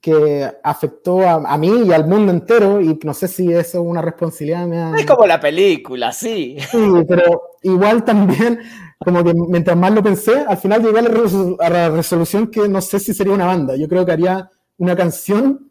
[0.02, 3.86] que afectó a, a mí y al mundo entero y no sé si eso es
[3.86, 4.94] una responsabilidad.
[4.98, 6.58] Es como la película, sí.
[6.70, 8.60] Sí, pero igual también,
[8.98, 12.48] como que mientras más lo pensé, al final llegué a la, resolu- a la resolución
[12.48, 13.74] que no sé si sería una banda.
[13.74, 15.70] Yo creo que haría una canción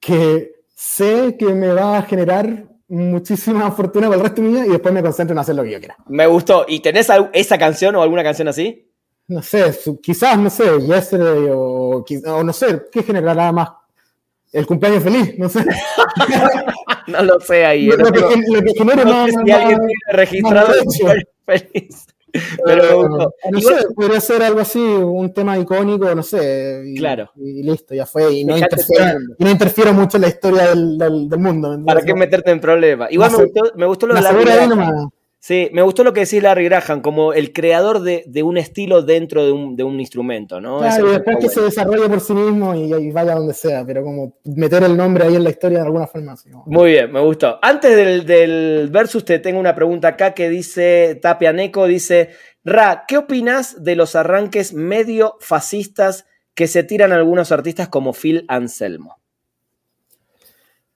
[0.00, 4.66] que sé que me va a generar muchísima fortuna para el resto de mi vida
[4.66, 5.96] y después me concentro en hacer lo que yo quiera.
[6.08, 6.64] Me gustó.
[6.68, 8.90] ¿Y tenés esa canción o alguna canción así?
[9.26, 13.70] No sé, quizás, no sé, Yesterday o, o no sé, ¿qué generará más?
[14.52, 15.64] El cumpleaños feliz, no sé.
[17.06, 17.86] No lo sé ahí.
[17.86, 21.24] Lo, no que, lo que genere no más- sé si alguien tiene registrado el cumpleaños
[21.44, 22.06] feliz.
[22.64, 26.82] Pero no Igual- sé, podría ser algo así, un tema icónico, no sé.
[26.86, 27.30] Y, Claro.
[27.36, 28.32] Y listo, ya fue.
[28.32, 31.76] Y no, interfiero, y no mucho en la historia del, del, del mundo.
[31.78, 33.12] ¿me ¿Para qué meterte en problemas?
[33.12, 34.92] Igual me gustó, me gustó lo de nomás.
[35.46, 39.02] Sí, me gustó lo que decís Larry Graham, como el creador de, de un estilo
[39.02, 40.78] dentro de un, de un instrumento, ¿no?
[40.78, 44.38] Claro, después que se desarrolle por sí mismo y, y vaya donde sea, pero como
[44.44, 46.32] meter el nombre ahí en la historia de alguna forma.
[46.32, 47.58] así como- Muy bien, me gustó.
[47.60, 52.30] Antes del, del versus, te tengo una pregunta acá que dice Tapia Neco, dice,
[52.64, 56.24] Ra, ¿qué opinas de los arranques medio fascistas
[56.54, 59.18] que se tiran algunos artistas como Phil Anselmo?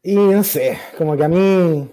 [0.03, 1.87] Y no sé, como que a mí.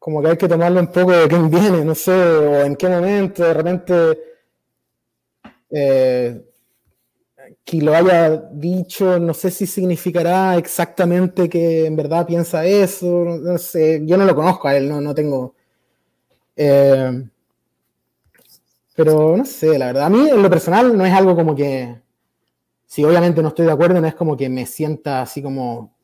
[0.00, 2.88] Como que hay que tomarlo un poco de quién viene, no sé, o en qué
[2.88, 4.18] momento, de repente.
[5.70, 6.40] eh,
[7.64, 13.58] que lo haya dicho, no sé si significará exactamente que en verdad piensa eso, no,
[13.58, 15.54] sé, yo no lo conozco a él, no, no tengo.
[16.56, 17.30] eh,
[18.94, 22.00] pero no sé, la verdad, a mí en lo personal no es algo como que,
[22.86, 25.94] si obviamente no estoy de acuerdo, no es como que me sienta así como,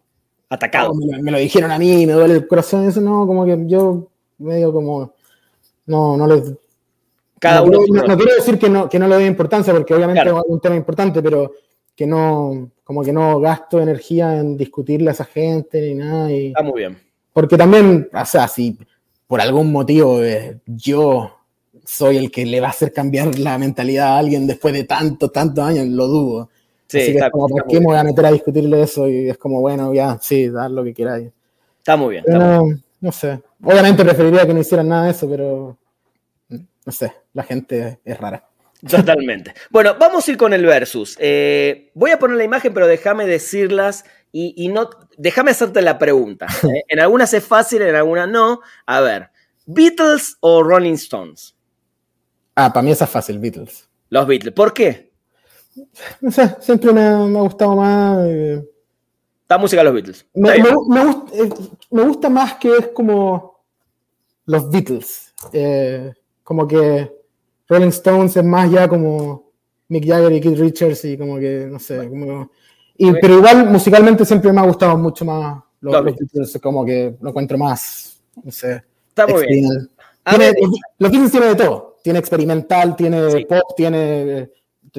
[0.48, 0.90] Atacado.
[0.90, 3.58] "Oh, me, me lo dijeron a mí, me duele el corazón, eso no, como que
[3.66, 5.12] yo medio como,
[5.86, 6.52] no, no les...
[7.38, 8.02] Cada no, uno.
[8.06, 10.38] no quiero decir que no, que no le doy importancia, porque obviamente Claro.
[10.38, 11.52] es un tema importante, pero
[11.94, 16.30] que no, como que no gasto energía en discutirle a esa gente ni nada.
[16.32, 16.98] Y, Está muy bien.
[17.32, 18.78] porque también, o sea, si
[19.26, 21.32] por algún motivo eh, yo
[21.84, 25.30] soy el que le va a hacer cambiar la mentalidad a alguien después de tantos,
[25.32, 26.48] tantos años, lo dudo.
[26.88, 29.08] Sí, Así que está, es como, ¿por qué me voy a meter a discutirle eso?
[29.08, 31.30] Y es como, bueno, ya, sí, dar lo que queráis.
[31.78, 32.24] Está muy bien.
[32.24, 33.40] Pero está muy no, no sé.
[33.62, 35.76] Obviamente preferiría que no hicieran nada de eso, pero
[36.48, 38.48] no sé, la gente es rara.
[38.88, 39.54] Totalmente.
[39.70, 41.16] Bueno, vamos a ir con el versus.
[41.18, 44.90] Eh, voy a poner la imagen, pero déjame decirlas y, y no.
[45.16, 46.46] Déjame hacerte la pregunta.
[46.62, 46.84] ¿eh?
[46.88, 48.60] En algunas es fácil, en algunas no.
[48.86, 49.30] A ver,
[49.66, 51.56] ¿Beatles o Rolling Stones?
[52.54, 53.88] Ah, para mí esa es fácil, Beatles.
[54.08, 54.54] Los Beatles.
[54.54, 55.10] ¿Por qué?
[56.20, 58.18] No sé, siempre me, ha- me ha gustado más.
[58.26, 58.64] eh,
[59.48, 60.26] La música de los Beatles.
[60.34, 61.50] Me, me- gust- eh,
[61.90, 63.60] me gusta más que es como
[64.46, 65.34] los Beatles.
[65.52, 66.12] Eh,
[66.42, 67.12] como que
[67.68, 69.50] Rolling Stones es más ya como
[69.88, 72.50] Mick Jagger y Keith Richards y como que, no sé, como...
[72.96, 77.14] Y, pero igual musicalmente siempre me ha gustado mucho más los, Los Beatles, como que
[77.20, 78.82] lo encuentro más, no sé.
[79.08, 79.90] Está muy bien.
[80.24, 80.52] Tiene-
[80.98, 81.96] los, Beatles tiene de todo.
[82.02, 83.44] Tiene experimental, tiene Sí.
[83.44, 84.50] pop, tiene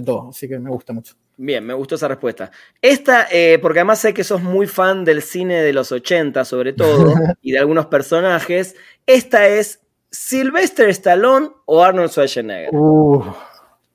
[0.02, 0.30] de todo.
[0.30, 1.16] Así que me gusta mucho.
[1.38, 2.50] Bien, me gustó esa respuesta.
[2.82, 6.74] Esta, eh, porque además sé que sos muy fan del cine de los 80, sobre
[6.74, 8.76] todo, y de algunos personajes.
[9.06, 12.70] Esta es Sylvester Stallone o Arnold Schwarzenegger.
[12.74, 13.24] Uh,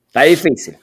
[0.09, 0.77] Está difícil.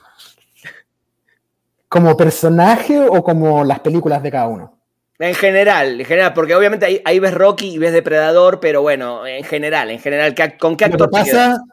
[1.88, 4.76] ¿Como personaje o como las películas de cada uno?
[5.18, 9.26] En general, en general, porque obviamente ahí, ahí ves Rocky y ves Depredador, pero bueno,
[9.26, 11.48] en general, en general, ¿qué- ¿con qué Lo actor que te quedas?
[11.58, 11.64] pasa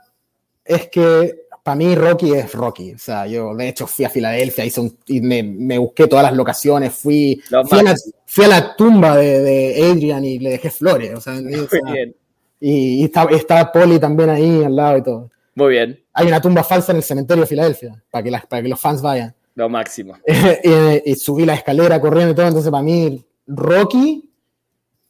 [0.66, 1.34] es que
[1.68, 2.94] para mí Rocky es Rocky.
[2.94, 6.24] O sea, yo de hecho fui a Filadelfia hice un- y me, me busqué todas
[6.24, 7.96] las locaciones, fui, fui, a la,
[8.26, 11.14] fui a la tumba de, de Adrian y le dejé flores.
[11.14, 12.16] O sea, y, o Muy sea, bien,
[12.62, 15.30] y- y está, está Polly también ahí al lado y todo.
[15.56, 18.62] muy bien, Hay una tumba falsa en el cementerio de Filadelfia para que, las, para
[18.64, 19.36] que los fans vayan.
[19.56, 20.14] lo máximo.
[20.26, 24.30] y, y subí la escalera corriendo y todo, entonces para mí Rocky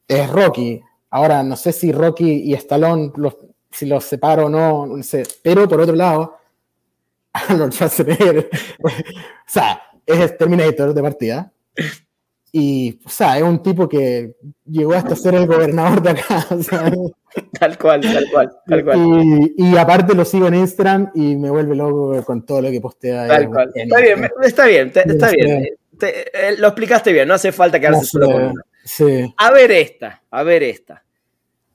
[0.08, 0.82] es Rocky.
[1.12, 3.38] Ahora, no sé si Rocky y Stallone, los,
[3.72, 5.24] si los separo o no, no sé.
[5.44, 6.36] Pero por otro lado,
[7.50, 8.50] Arnold Schwarzenegger,
[8.84, 8.90] o
[9.48, 11.52] sea, es Terminator de partida.
[12.52, 14.36] Y, o sea, es un tipo que
[14.66, 16.46] llegó hasta ser el gobernador de acá.
[16.50, 16.92] o sea,
[17.60, 18.98] Tal cual, tal cual, tal cual.
[18.98, 22.82] y, y aparte lo sigo en Instagram y me vuelve loco con todo lo que
[22.82, 23.28] postea.
[23.28, 23.72] Tal cual.
[23.76, 25.68] Está bien, está bien, te- está bien.
[26.00, 28.62] Te- eh, lo explicaste bien, no hace falta No quedarse sé, solo con uno.
[28.84, 29.34] sí.
[29.38, 31.04] A ver esta, a ver esta.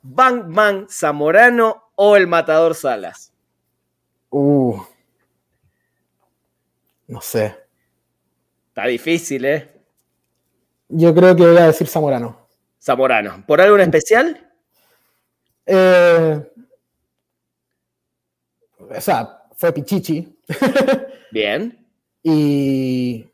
[0.00, 3.32] Bang Bang Zamorano o el Matador Salas.
[4.30, 4.80] Uh.
[7.12, 7.54] No sé.
[8.68, 9.68] Está difícil, ¿eh?
[10.88, 12.48] Yo creo que voy a decir Zamorano.
[12.82, 13.44] Zamorano.
[13.46, 14.50] ¿Por algo en especial?
[15.66, 16.42] Eh,
[18.78, 20.38] o sea, fue Pichichi.
[21.30, 21.86] Bien.
[22.22, 23.26] y.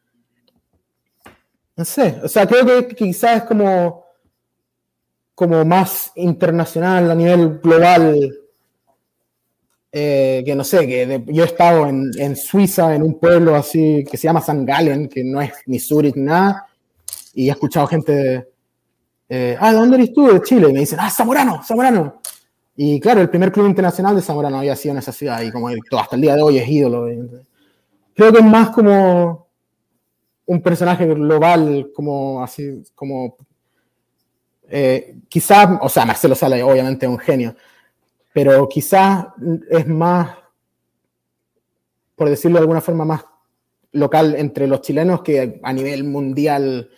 [1.77, 2.19] No sé.
[2.25, 4.05] O sea, creo que quizás es como.
[5.37, 8.29] Como más internacional a nivel global.
[10.01, 13.55] Eh, que no sé, que de- yo he estado en, en Suiza, en un pueblo
[13.57, 16.67] así que se llama San Galen, que no es ni Zurich nada,
[17.35, 18.47] y he escuchado gente
[19.31, 20.27] eh, ah, ¿de dónde eres tú?
[20.33, 22.21] De Chile, y me dicen, ah, Zamorano, Zamorano.
[22.77, 25.69] Y claro, el primer club internacional de Zamorano había sido en esa ciudad, y como
[25.69, 27.07] el- hasta el día de hoy es ídolo.
[28.15, 29.49] creo que es más como
[30.47, 33.37] un personaje global, como así, como
[34.71, 37.55] eh, quizás, o sea, Marcelo Sala obviamente es un genio,
[38.39, 39.27] pero quizás
[39.69, 40.31] es más,
[42.15, 43.25] por decirlo de alguna forma, más
[43.91, 46.89] local entre los chilenos que a nivel mundial,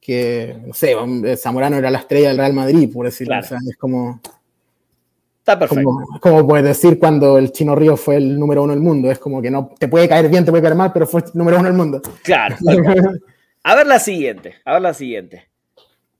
[0.00, 0.94] que, no sé,
[1.36, 3.32] Zamorano era la estrella del Real Madrid, por decirlo.
[3.32, 3.44] Claro.
[3.44, 4.20] O sea, es como,
[5.40, 5.82] Está perfecto.
[5.82, 9.10] como, como puedes decir cuando el Chino Río fue el número uno del mundo.
[9.10, 11.26] Es como que no te puede caer bien, te puede caer mal, pero fue el
[11.34, 12.00] número uno del mundo.
[12.22, 12.54] Claro.
[13.64, 14.54] A ver la siguiente.
[14.64, 15.48] A ver la siguiente.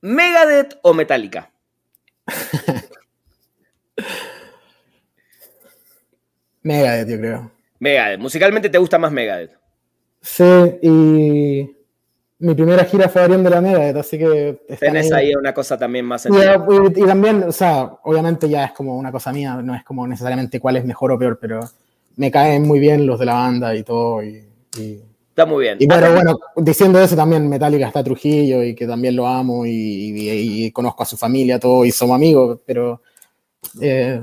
[0.01, 1.49] ¿Megadeth o Metallica?
[6.69, 7.51] Megadeth, yo creo.
[7.81, 8.21] Megadeth.
[8.21, 9.53] Musicalmente te gusta más Megadeth.
[10.21, 10.45] Sí,
[10.83, 11.77] y
[12.41, 14.61] mi primera gira fue abriendo la Megadeth, así que...
[14.79, 18.73] Tenés ahí una cosa también más Y, y- y también, o sea, obviamente ya es
[18.73, 21.61] como una cosa mía, no es como necesariamente cuál es mejor o peor, pero
[22.17, 24.23] me caen muy bien los de la banda y todo.
[24.23, 24.45] Y,
[24.79, 25.77] y, Está muy bien.
[25.81, 30.71] y bueno, bueno, diciendo eso también Metallica está Trujillo y que también lo amo y,
[30.73, 33.01] conozco a su familia, todo, y somos amigos, pero...
[33.81, 34.21] Eh.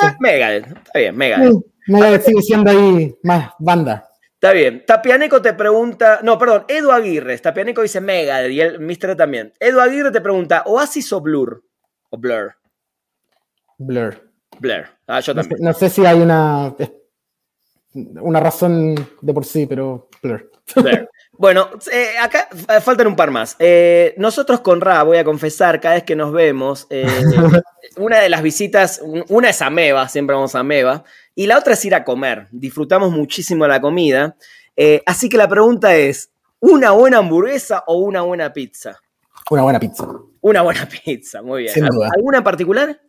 [0.00, 0.66] Ah, Megadeth.
[0.66, 1.52] Está bien, Megadeth.
[1.52, 4.08] Sí, Megadeth sigue siendo ahí más banda.
[4.34, 4.84] Está bien.
[4.86, 6.20] Tapianeco te pregunta.
[6.22, 6.64] No, perdón.
[6.68, 7.38] Edu Aguirre.
[7.38, 9.52] Tapianeco dice Megadeth y el Mister también.
[9.58, 11.62] Edu Aguirre te pregunta: ¿Oasis o Blur?
[12.10, 12.54] O Blur.
[13.78, 14.30] Blur.
[14.58, 14.84] Blur.
[15.06, 15.64] Ah, yo No sé, también.
[15.68, 16.74] no sé si hay una,
[18.20, 20.50] una razón de por sí, pero Blur.
[20.76, 21.08] Blur.
[21.32, 23.56] Bueno, eh, acá eh, faltan un par más.
[23.58, 27.04] Eh, nosotros con Ra, voy a confesar, cada vez que nos vemos, eh,
[27.96, 31.02] una de las visitas, un- una es Ameba, siempre vamos a Ameba,
[31.34, 32.48] y la otra es ir a comer.
[32.50, 34.36] Disfrutamos muchísimo la comida.
[34.76, 36.30] Eh, así que la pregunta es,
[36.60, 38.98] ¿Una buena hamburguesa o una buena pizza?
[39.50, 40.08] Una buena pizza.
[40.40, 41.74] Una buena pizza, muy bien.
[41.74, 42.08] Sin duda.
[42.16, 43.00] ¿Alguna en particular?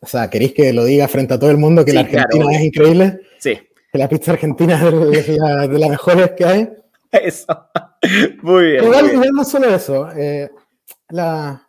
[0.00, 2.44] O sea, ¿queréis que lo diga frente a todo el mundo que Sí, la Argentina
[2.46, 2.50] claro.
[2.50, 3.20] es increíble?
[3.38, 3.58] Sí,
[3.92, 6.70] Que la pizza argentina es de, de la- de las mejores que hay.
[7.12, 7.46] eso.
[8.42, 8.86] Muy bien.
[8.86, 9.32] muy Igual, bien.
[9.34, 10.10] no solo eso.
[10.16, 10.50] eh,
[11.10, 11.68] la...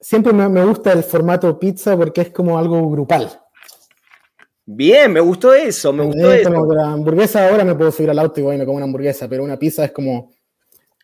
[0.00, 3.28] Siempre me, me gusta el formato pizza porque es como algo grupal.
[4.70, 6.52] Bien, me gustó eso, me gustó eso.
[6.52, 8.84] como la hamburguesa ahora me puedo subir al auto y voy y me como una
[8.84, 10.30] hamburguesa, pero una pizza es como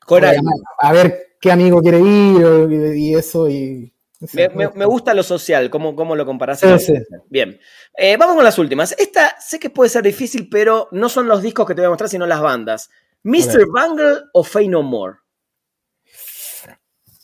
[0.04, 0.36] Coral.
[0.80, 3.90] a ver qué amigo quiere ir y, eso y
[4.34, 6.60] Me, me- me gusta lo social, ¿cómo, cómo lo comparás?
[6.60, 6.92] Sí, sí.
[7.30, 7.58] Bien.
[7.96, 8.94] Eh, vamos con las últimas.
[8.98, 11.90] Esta sé que puede ser difícil, pero no son los discos que te voy a
[11.90, 12.90] mostrar, sino las bandas.
[13.22, 13.64] ¿Mr.
[13.66, 15.16] Bungle o Fey No More?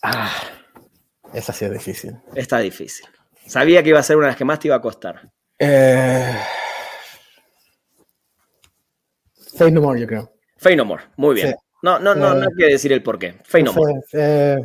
[0.03, 0.31] Ah,
[1.35, 2.17] esa sí es difícil.
[2.35, 3.07] Está difícil.
[3.47, 5.31] Sabía que iba a ser una de las que más te iba a costar.
[5.63, 6.37] Eh,
[9.57, 10.33] Faith No More, yo creo.
[10.57, 11.49] Fey No More, muy bien.
[11.49, 11.55] Sí.
[11.83, 13.35] No, no, no, no Eh, que decir el porqué.
[13.45, 14.01] Fey No More.
[14.15, 14.59] Eh.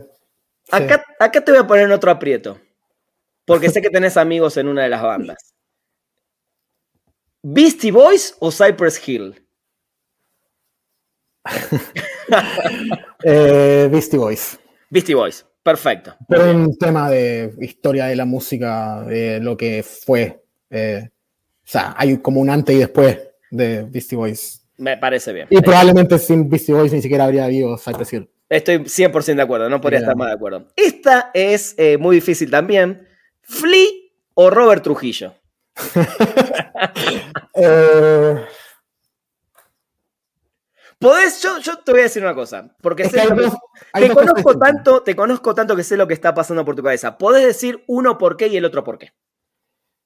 [0.72, 2.60] Acá, acá te voy a poner en otro aprieto.
[3.46, 5.54] Porque sé que tenés amigos en una de las bandas.
[7.44, 9.46] ¿Beastie Boys o Cypress Hill?
[13.28, 14.60] Eh, Beastie Boys.
[14.90, 16.16] Beastie Boys, perfecto.
[16.28, 20.45] Pero un tema de historia de la música, de lo que fue.
[20.76, 21.10] Eh,
[21.64, 23.18] o sea, hay como un antes y después
[23.50, 24.62] de Beastie Boys.
[24.78, 25.48] Me parece bien.
[25.50, 28.30] Y probablemente sin Beastie Boys ni siquiera habría habido Cypress Hill.
[28.50, 30.68] Estoy 100% de acuerdo, no podría estar más de acuerdo.
[30.76, 33.08] Esta es eh, muy difícil también.
[33.42, 33.88] ¿Flea
[34.36, 35.34] o Robert Trujillo?
[37.58, 38.36] Eh,
[41.00, 43.54] Podés, yo, yo te voy a decir una cosa, porque es sé que dos-
[43.94, 47.18] te conozco tanto, te conozco tanto que sé lo que está pasando por tu cabeza.
[47.18, 49.12] Podés decir uno por qué y el otro por qué.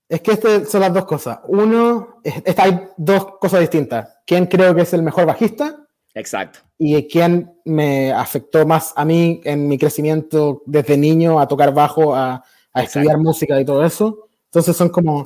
[0.09, 1.39] Es que este son las dos cosas.
[1.47, 4.17] Uno, es- esta- hay dos cosas distintas.
[4.25, 5.85] ¿Quién creo que es el mejor bajista?
[6.15, 6.59] Exacto.
[6.79, 12.15] Y quién me afectó más a mí en mi crecimiento desde niño a tocar bajo,
[12.15, 12.43] a,
[12.73, 14.29] estudiar música y todo eso.
[14.45, 15.23] Entonces son como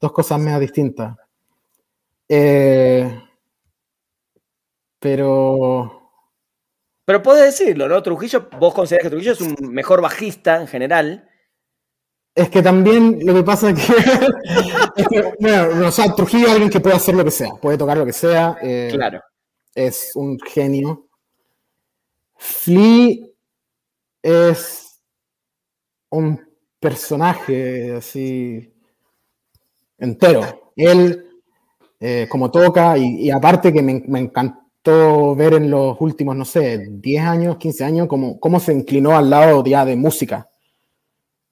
[0.00, 1.16] dos cosas medio distintas.
[2.28, 3.20] Eh,
[5.00, 6.10] pero
[7.04, 8.02] Pero podés decirlo, ¿no?
[8.02, 11.28] Trujillo, vos considerás que Trujillo es un mejor bajista en general.
[12.36, 13.92] Es que también lo que pasa es que,
[14.96, 17.78] es que, bueno, o sea, Trujillo es alguien que puede hacer lo que sea, puede
[17.78, 18.58] tocar lo que sea.
[18.62, 19.20] eh, Claro.
[19.74, 21.06] es un genio.
[22.36, 23.16] Flea
[24.22, 25.00] es
[26.10, 26.40] un
[26.78, 28.72] personaje así
[29.98, 30.72] entero.
[30.76, 31.26] Él,
[32.00, 36.44] eh, como toca, y, y aparte que me, me encantó ver en los últimos, no
[36.44, 40.48] sé, 10 años, 15 años, cómo, cómo se inclinó al lado ya de música.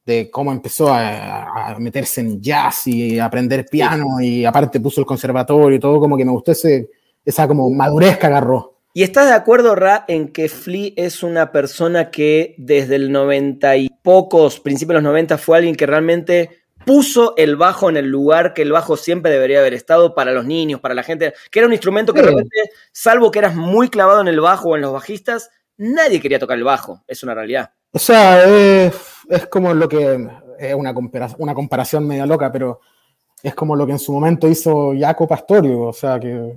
[0.04, 5.06] De cómo empezó a, a meterse en jazz y aprender piano, y aparte puso el
[5.06, 6.90] conservatorio y todo, como que me gustó ese,
[7.24, 8.74] esa como madurez que agarró.
[8.92, 13.76] ¿Y estás de acuerdo, Ra, en que Flea es una persona que desde el 90
[13.78, 16.50] y pocos, principios de los 90, fue alguien que realmente
[16.86, 20.44] puso el bajo en el lugar que el bajo siempre debería haber estado para los
[20.44, 22.26] niños, para la gente, que era un instrumento que Sí.
[22.26, 22.56] realmente,
[22.92, 26.58] salvo que eras muy clavado en el bajo o en los bajistas, nadie quería tocar
[26.58, 27.70] el bajo, es una realidad.
[27.90, 28.92] O sea, es,
[29.28, 32.80] es como lo que es una, compara- una comparación media loca, pero
[33.42, 36.54] es como lo que en su momento hizo Jaco Pastorio, o sea, que,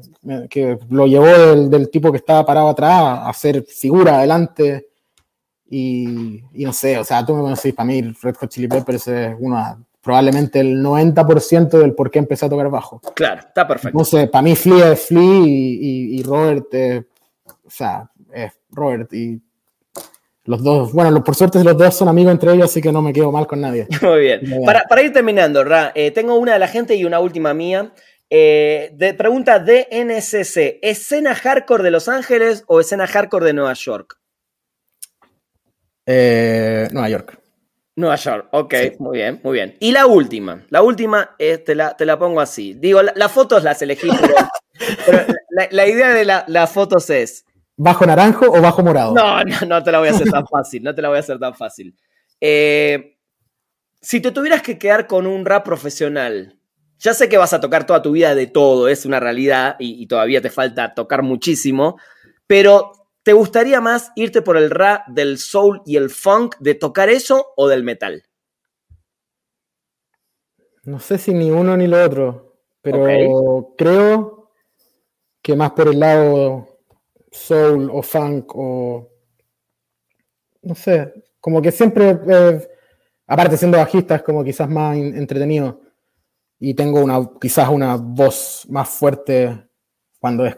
[0.50, 4.88] que lo llevó del, del tipo que estaba parado atrás a hacer figura adelante.
[5.70, 9.06] Y, y no sé, o sea, tú me conoces, para mí Red Hot Chili Peppers
[9.10, 13.02] es una, probablemente el 90% del por qué empecé a tocar bajo.
[13.14, 13.90] Claro, está perfecto.
[13.90, 17.04] Entonces, para mí Flea es Flea y, y- y Robert, es-
[17.66, 19.12] o sea, es Robert.
[19.14, 19.42] Y
[20.48, 23.14] los dos, bueno, por suerte los dos son amigos entre ellos, así que no me
[23.14, 23.86] quedo mal con nadie.
[24.02, 24.40] Muy bien.
[24.42, 24.64] Muy bien.
[24.66, 27.92] Para, para ir terminando, Ra, eh, tengo una de la gente y una última mía.
[28.30, 33.74] Eh, de, pregunta de NSC: ¿escena hardcore de Los Ángeles o escena hardcore de Nueva
[33.74, 34.18] York?
[36.06, 37.40] Eh, Nueva York.
[37.96, 39.76] Nueva York, ok, muy bien, muy bien.
[39.80, 42.76] Y la última, la última eh, te, la, te la pongo así.
[42.76, 44.36] Digo, la- las fotos las elegí, pero,
[45.06, 47.44] pero la, la idea de la- las fotos es.
[47.78, 49.14] ¿Bajo naranjo o bajo morado?
[49.14, 51.22] No, no, no te la voy a hacer tan fácil, no te la voy a
[51.22, 51.96] hacer tan fácil.
[52.42, 53.18] Eh,
[54.02, 56.60] si te tuvieras que quedar con un rap profesional,
[56.98, 60.02] ya sé que vas a tocar toda tu vida de todo, es una realidad y,
[60.02, 62.00] y todavía te falta tocar muchísimo,
[62.48, 67.10] pero ¿te gustaría más irte por el rap del soul y el funk, de tocar
[67.10, 68.24] eso o del metal?
[70.84, 74.52] No sé si ni uno ni lo otro, pero creo
[75.44, 76.77] que más por el lado
[77.38, 79.10] soul o funk o
[80.64, 82.68] no sé, como que siempre, eh,
[83.28, 85.82] aparte siendo bajista, es como quizás más entretenido
[86.60, 89.68] y tengo una, quizás una voz más fuerte
[90.20, 90.58] cuando es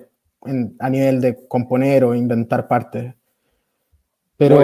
[0.80, 3.14] a nivel de componer o inventar partes.
[4.38, 4.62] Pero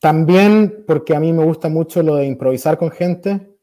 [0.00, 3.56] también porque a mí me gusta mucho lo de improvisar con gente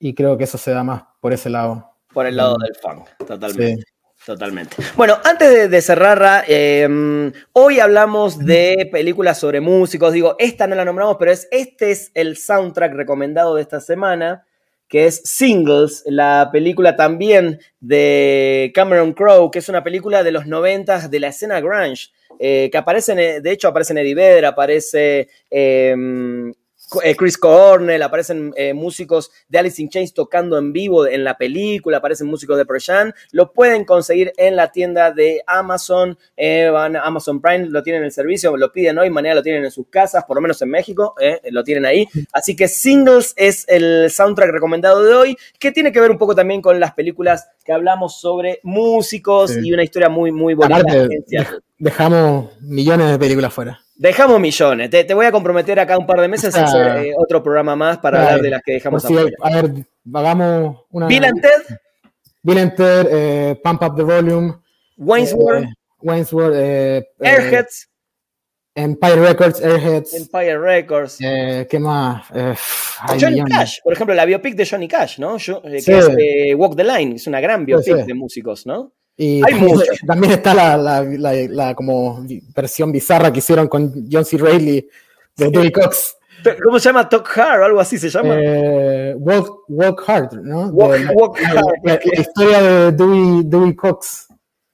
[0.00, 1.92] y creo que eso se da más por ese lado.
[2.12, 3.84] Por el lado del funk, totalmente.
[4.28, 4.76] Totalmente.
[4.94, 10.12] Bueno, antes de, cerrar, em, hoy hablamos de películas sobre músicos.
[10.12, 14.44] Digo, esta no la nombramos, pero es, este es el soundtrack recomendado de esta semana,
[14.86, 20.46] que es Singles, la película también de Cameron Crowe, que es una película de los
[20.46, 22.10] noventas de la escena grunge.
[22.38, 26.52] Eh, que aparecen, de hecho aparece Eddie Vedder, aparece em,
[27.16, 31.98] Chris Cornell, aparecen eh, músicos de Alice in Chains tocando en vivo en la película,
[31.98, 37.02] aparecen músicos de Persian, lo pueden conseguir en la tienda de Amazon, eh, van a
[37.02, 39.88] Amazon Prime, lo tienen en el servicio, lo piden hoy, mañana lo tienen en sus
[39.88, 41.14] casas, por lo menos en México,
[41.50, 42.08] lo tienen ahí.
[42.32, 46.34] Así que Singles es el soundtrack recomendado de hoy, que tiene que ver un poco
[46.34, 51.08] también con las películas que hablamos sobre músicos y una historia muy, muy bonita.
[51.78, 53.80] Dejamos millones de películas fuera.
[53.94, 54.90] Dejamos millones.
[54.90, 57.98] Te, voy a comprometer acá un par de meses a hacer eh, otro programa más
[57.98, 59.72] para hablar de las que dejamos sí, A ver,
[60.14, 61.06] hagamos una.
[61.06, 61.76] Bill and Ted.
[62.42, 64.54] Bill and Ted, eh, Pump Up the Volume.
[64.96, 65.64] Wainsworth.
[65.64, 66.54] Eh, Wainsworth.
[67.20, 67.88] Airheads.
[68.76, 70.14] Empire Records, Airheads.
[70.14, 71.18] Empire Records.
[71.18, 72.28] ¿Qué más?
[73.20, 75.36] Johnny Cash, por ejemplo, la biopic de Johnny Cash, ¿no?
[75.38, 78.92] que es Walk the Line, es una gran biopic de músicos, ¿no?
[79.20, 84.38] Y también, también, está la, la, la, como versión bizarra que hicieron con John C.
[84.38, 84.88] Reilly
[85.36, 86.16] de Dewey Cox.
[86.62, 87.08] ¿Cómo se llama?
[87.08, 88.36] Talk Hard o algo así se llama.
[88.38, 90.68] Eh, walk, walk, Hard, ¿no?
[90.68, 91.64] Walk, Hard.
[91.82, 94.28] La, historia de Dewey, Dewey Cox.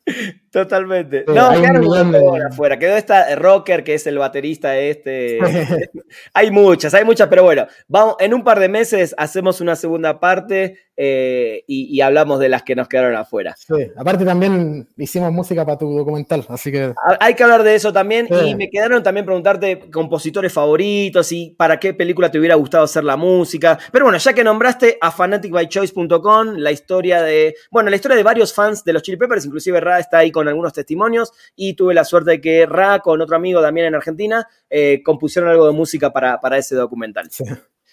[0.54, 1.24] Totalmente.
[1.26, 2.78] no, quedaron afuera.
[2.78, 5.40] Quedó esta rocker que es el baterista este.
[6.32, 10.20] hay muchas, hay muchas, pero bueno, vamos, en un par de meses hacemos una segunda
[10.20, 13.56] parte eh, y, hablamos de las que nos quedaron afuera.
[13.56, 16.94] Sí, aparte también hicimos música para tu documental, así que...
[17.18, 21.80] Hay que hablar de eso también y me quedaron también preguntarte compositores favoritos y para
[21.80, 23.78] qué película te hubiera gustado hacer la música.
[23.90, 27.56] Pero bueno, ya que nombraste a fanaticbychoice.com, la historia de...
[27.72, 30.43] Bueno, la historia de varios fans de los Chili Peppers, inclusive Ra está ahí con
[30.48, 34.46] algunos testimonios y tuve la suerte de que Ra con otro amigo también en Argentina
[34.70, 37.28] eh, compusieron algo de música para, para ese documental.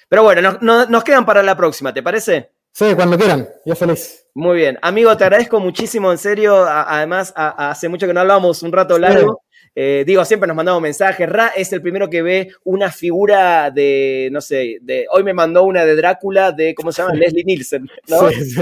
[0.09, 2.51] Pero bueno, nos quedan para la próxima, ¿te parece?
[2.73, 4.27] Sí, cuando quieran, yo feliz.
[4.33, 6.65] Muy bien, amigo, te agradezco muchísimo, en serio.
[6.65, 9.43] además, hace mucho que no hablábamos, un rato largo.
[9.73, 11.29] Eh, digo, siempre nos mandamos mensajes.
[11.29, 15.63] Ra es el primero que ve una figura de, no sé, de hoy me mandó
[15.63, 17.13] una de Drácula de, ¿cómo se llama?
[17.15, 17.87] Leslie Nielsen.
[18.07, 18.29] ¿no?
[18.29, 18.61] Sí, sí.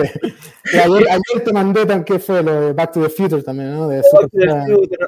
[0.73, 3.89] ayer, te mandé también fue lo de Back to the Future también, ¿no?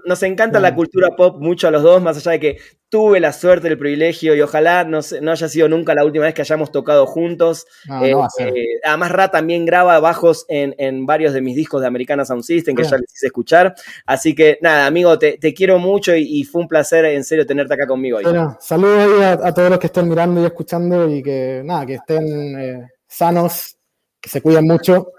[0.05, 2.57] Nos encanta la cultura pop mucho a los dos, más allá de que
[2.91, 6.33] tuve la suerte, el privilegio y ojalá no, no haya sido nunca la última vez
[6.33, 7.65] que hayamos tocado juntos.
[8.03, 12.25] Eh, eh, además, Ra también graba bajos en, en, varios de mis discos de Americana
[12.25, 13.73] Sound System que ya les hice escuchar.
[14.05, 17.75] Así que nada, amigo, te, te quiero mucho y, fue un placer en serio tenerte
[17.75, 18.19] acá conmigo.
[18.59, 22.87] saludos a, todos los que estén mirando y escuchando y que nada, que estén eh,
[23.07, 23.77] sanos,
[24.19, 25.13] que se cuiden mucho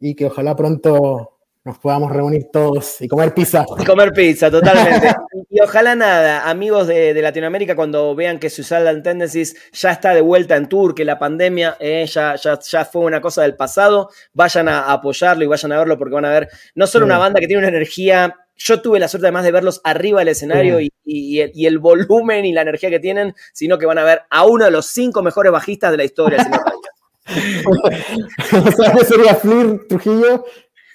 [0.00, 1.33] y que ojalá pronto
[1.64, 3.64] nos podamos reunir todos y comer pizza.
[3.78, 5.14] Y comer pizza, totalmente.
[5.50, 10.56] y, ojalá nada, amigos de, Latinoamérica, cuando vean que Suicidal Tendencies ya está de vuelta
[10.56, 14.92] en tour, que la pandemia eh, ya, ya, fue una cosa del pasado, vayan a
[14.92, 17.60] apoyarlo y vayan a verlo porque van a ver no solo una banda que tiene
[17.60, 22.44] una energía yo tuve la suerte además de verlos arriba del escenario y, el, volumen
[22.44, 25.22] y la energía que tienen, sino que van a ver a uno de los cinco
[25.22, 26.46] mejores bajistas de la historia.
[28.52, 30.44] o sea, sería Flir, Trujillo,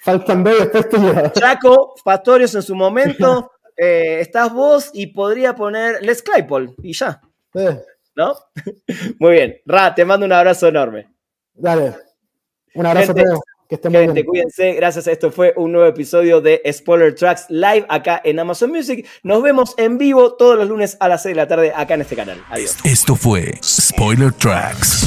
[0.02, 0.88] faltan después
[1.32, 7.20] Chaco, Pastorios en su momento, eh, estás vos y podría poner Les Claypool y ya.
[8.14, 8.34] ¿No?
[9.18, 9.56] Muy bien.
[9.66, 11.12] Ra, te mando un abrazo enorme.
[11.54, 11.94] Dale.
[12.74, 13.40] Un abrazo a todos.
[13.68, 14.26] Que estén muy bien.
[14.26, 14.72] cuídense.
[14.72, 15.06] Gracias.
[15.06, 19.06] Esto fue un nuevo episodio de Spoiler Tracks Live acá en Amazon Music.
[19.22, 22.00] Nos vemos en vivo todos los lunes a las 6 de la tarde acá en
[22.00, 22.42] este canal.
[22.50, 22.76] Adiós.
[22.82, 25.06] Esto fue Spoiler Tracks.